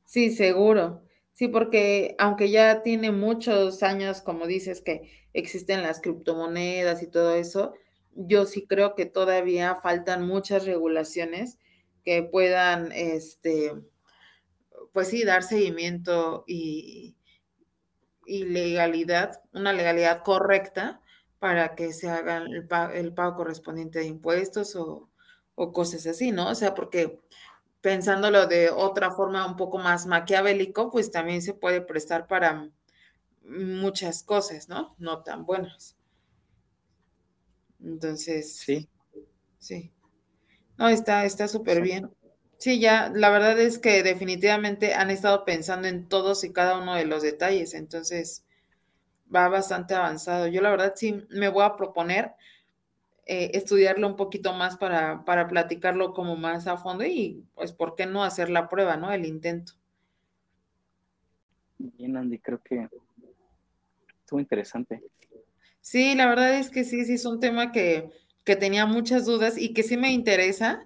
[0.03, 1.03] Sí, seguro.
[1.33, 7.35] Sí, porque aunque ya tiene muchos años, como dices, que existen las criptomonedas y todo
[7.35, 7.75] eso,
[8.15, 11.59] yo sí creo que todavía faltan muchas regulaciones
[12.03, 13.73] que puedan, este,
[14.91, 17.15] pues sí, dar seguimiento y,
[18.25, 21.03] y legalidad, una legalidad correcta
[21.45, 25.11] para que se haga el, pago, correspondiente de impuestos o,
[25.73, 26.49] cosas así, ¿no?
[26.49, 27.21] O sea, porque
[27.81, 32.71] pensándolo de otra forma un poco más maquiavélico, pues también se puede prestar para
[33.43, 34.95] muchas cosas, ¿no?
[34.97, 35.95] No tan buenas.
[37.79, 38.89] Entonces, sí.
[39.59, 39.93] Sí.
[40.79, 42.09] No, está está súper bien.
[42.57, 46.95] Sí, ya, la verdad es que definitivamente han estado pensando en todos y cada uno
[46.95, 48.43] de los detalles, entonces
[49.33, 50.47] va bastante avanzado.
[50.47, 52.33] Yo la verdad sí me voy a proponer
[53.25, 57.95] eh, estudiarlo un poquito más para, para platicarlo como más a fondo y pues, ¿por
[57.95, 59.11] qué no hacer la prueba, no?
[59.11, 59.73] El intento.
[61.77, 62.87] Bien, Andy, creo que
[64.19, 65.01] estuvo interesante.
[65.81, 68.09] Sí, la verdad es que sí, sí, es un tema que,
[68.43, 70.85] que tenía muchas dudas y que sí me interesa,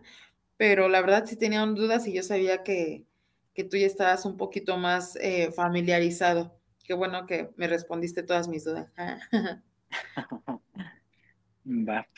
[0.57, 3.05] pero la verdad sí tenía dudas y yo sabía que,
[3.53, 6.58] que tú ya estabas un poquito más eh, familiarizado.
[6.89, 8.87] Qué bueno que me respondiste todas mis dudas.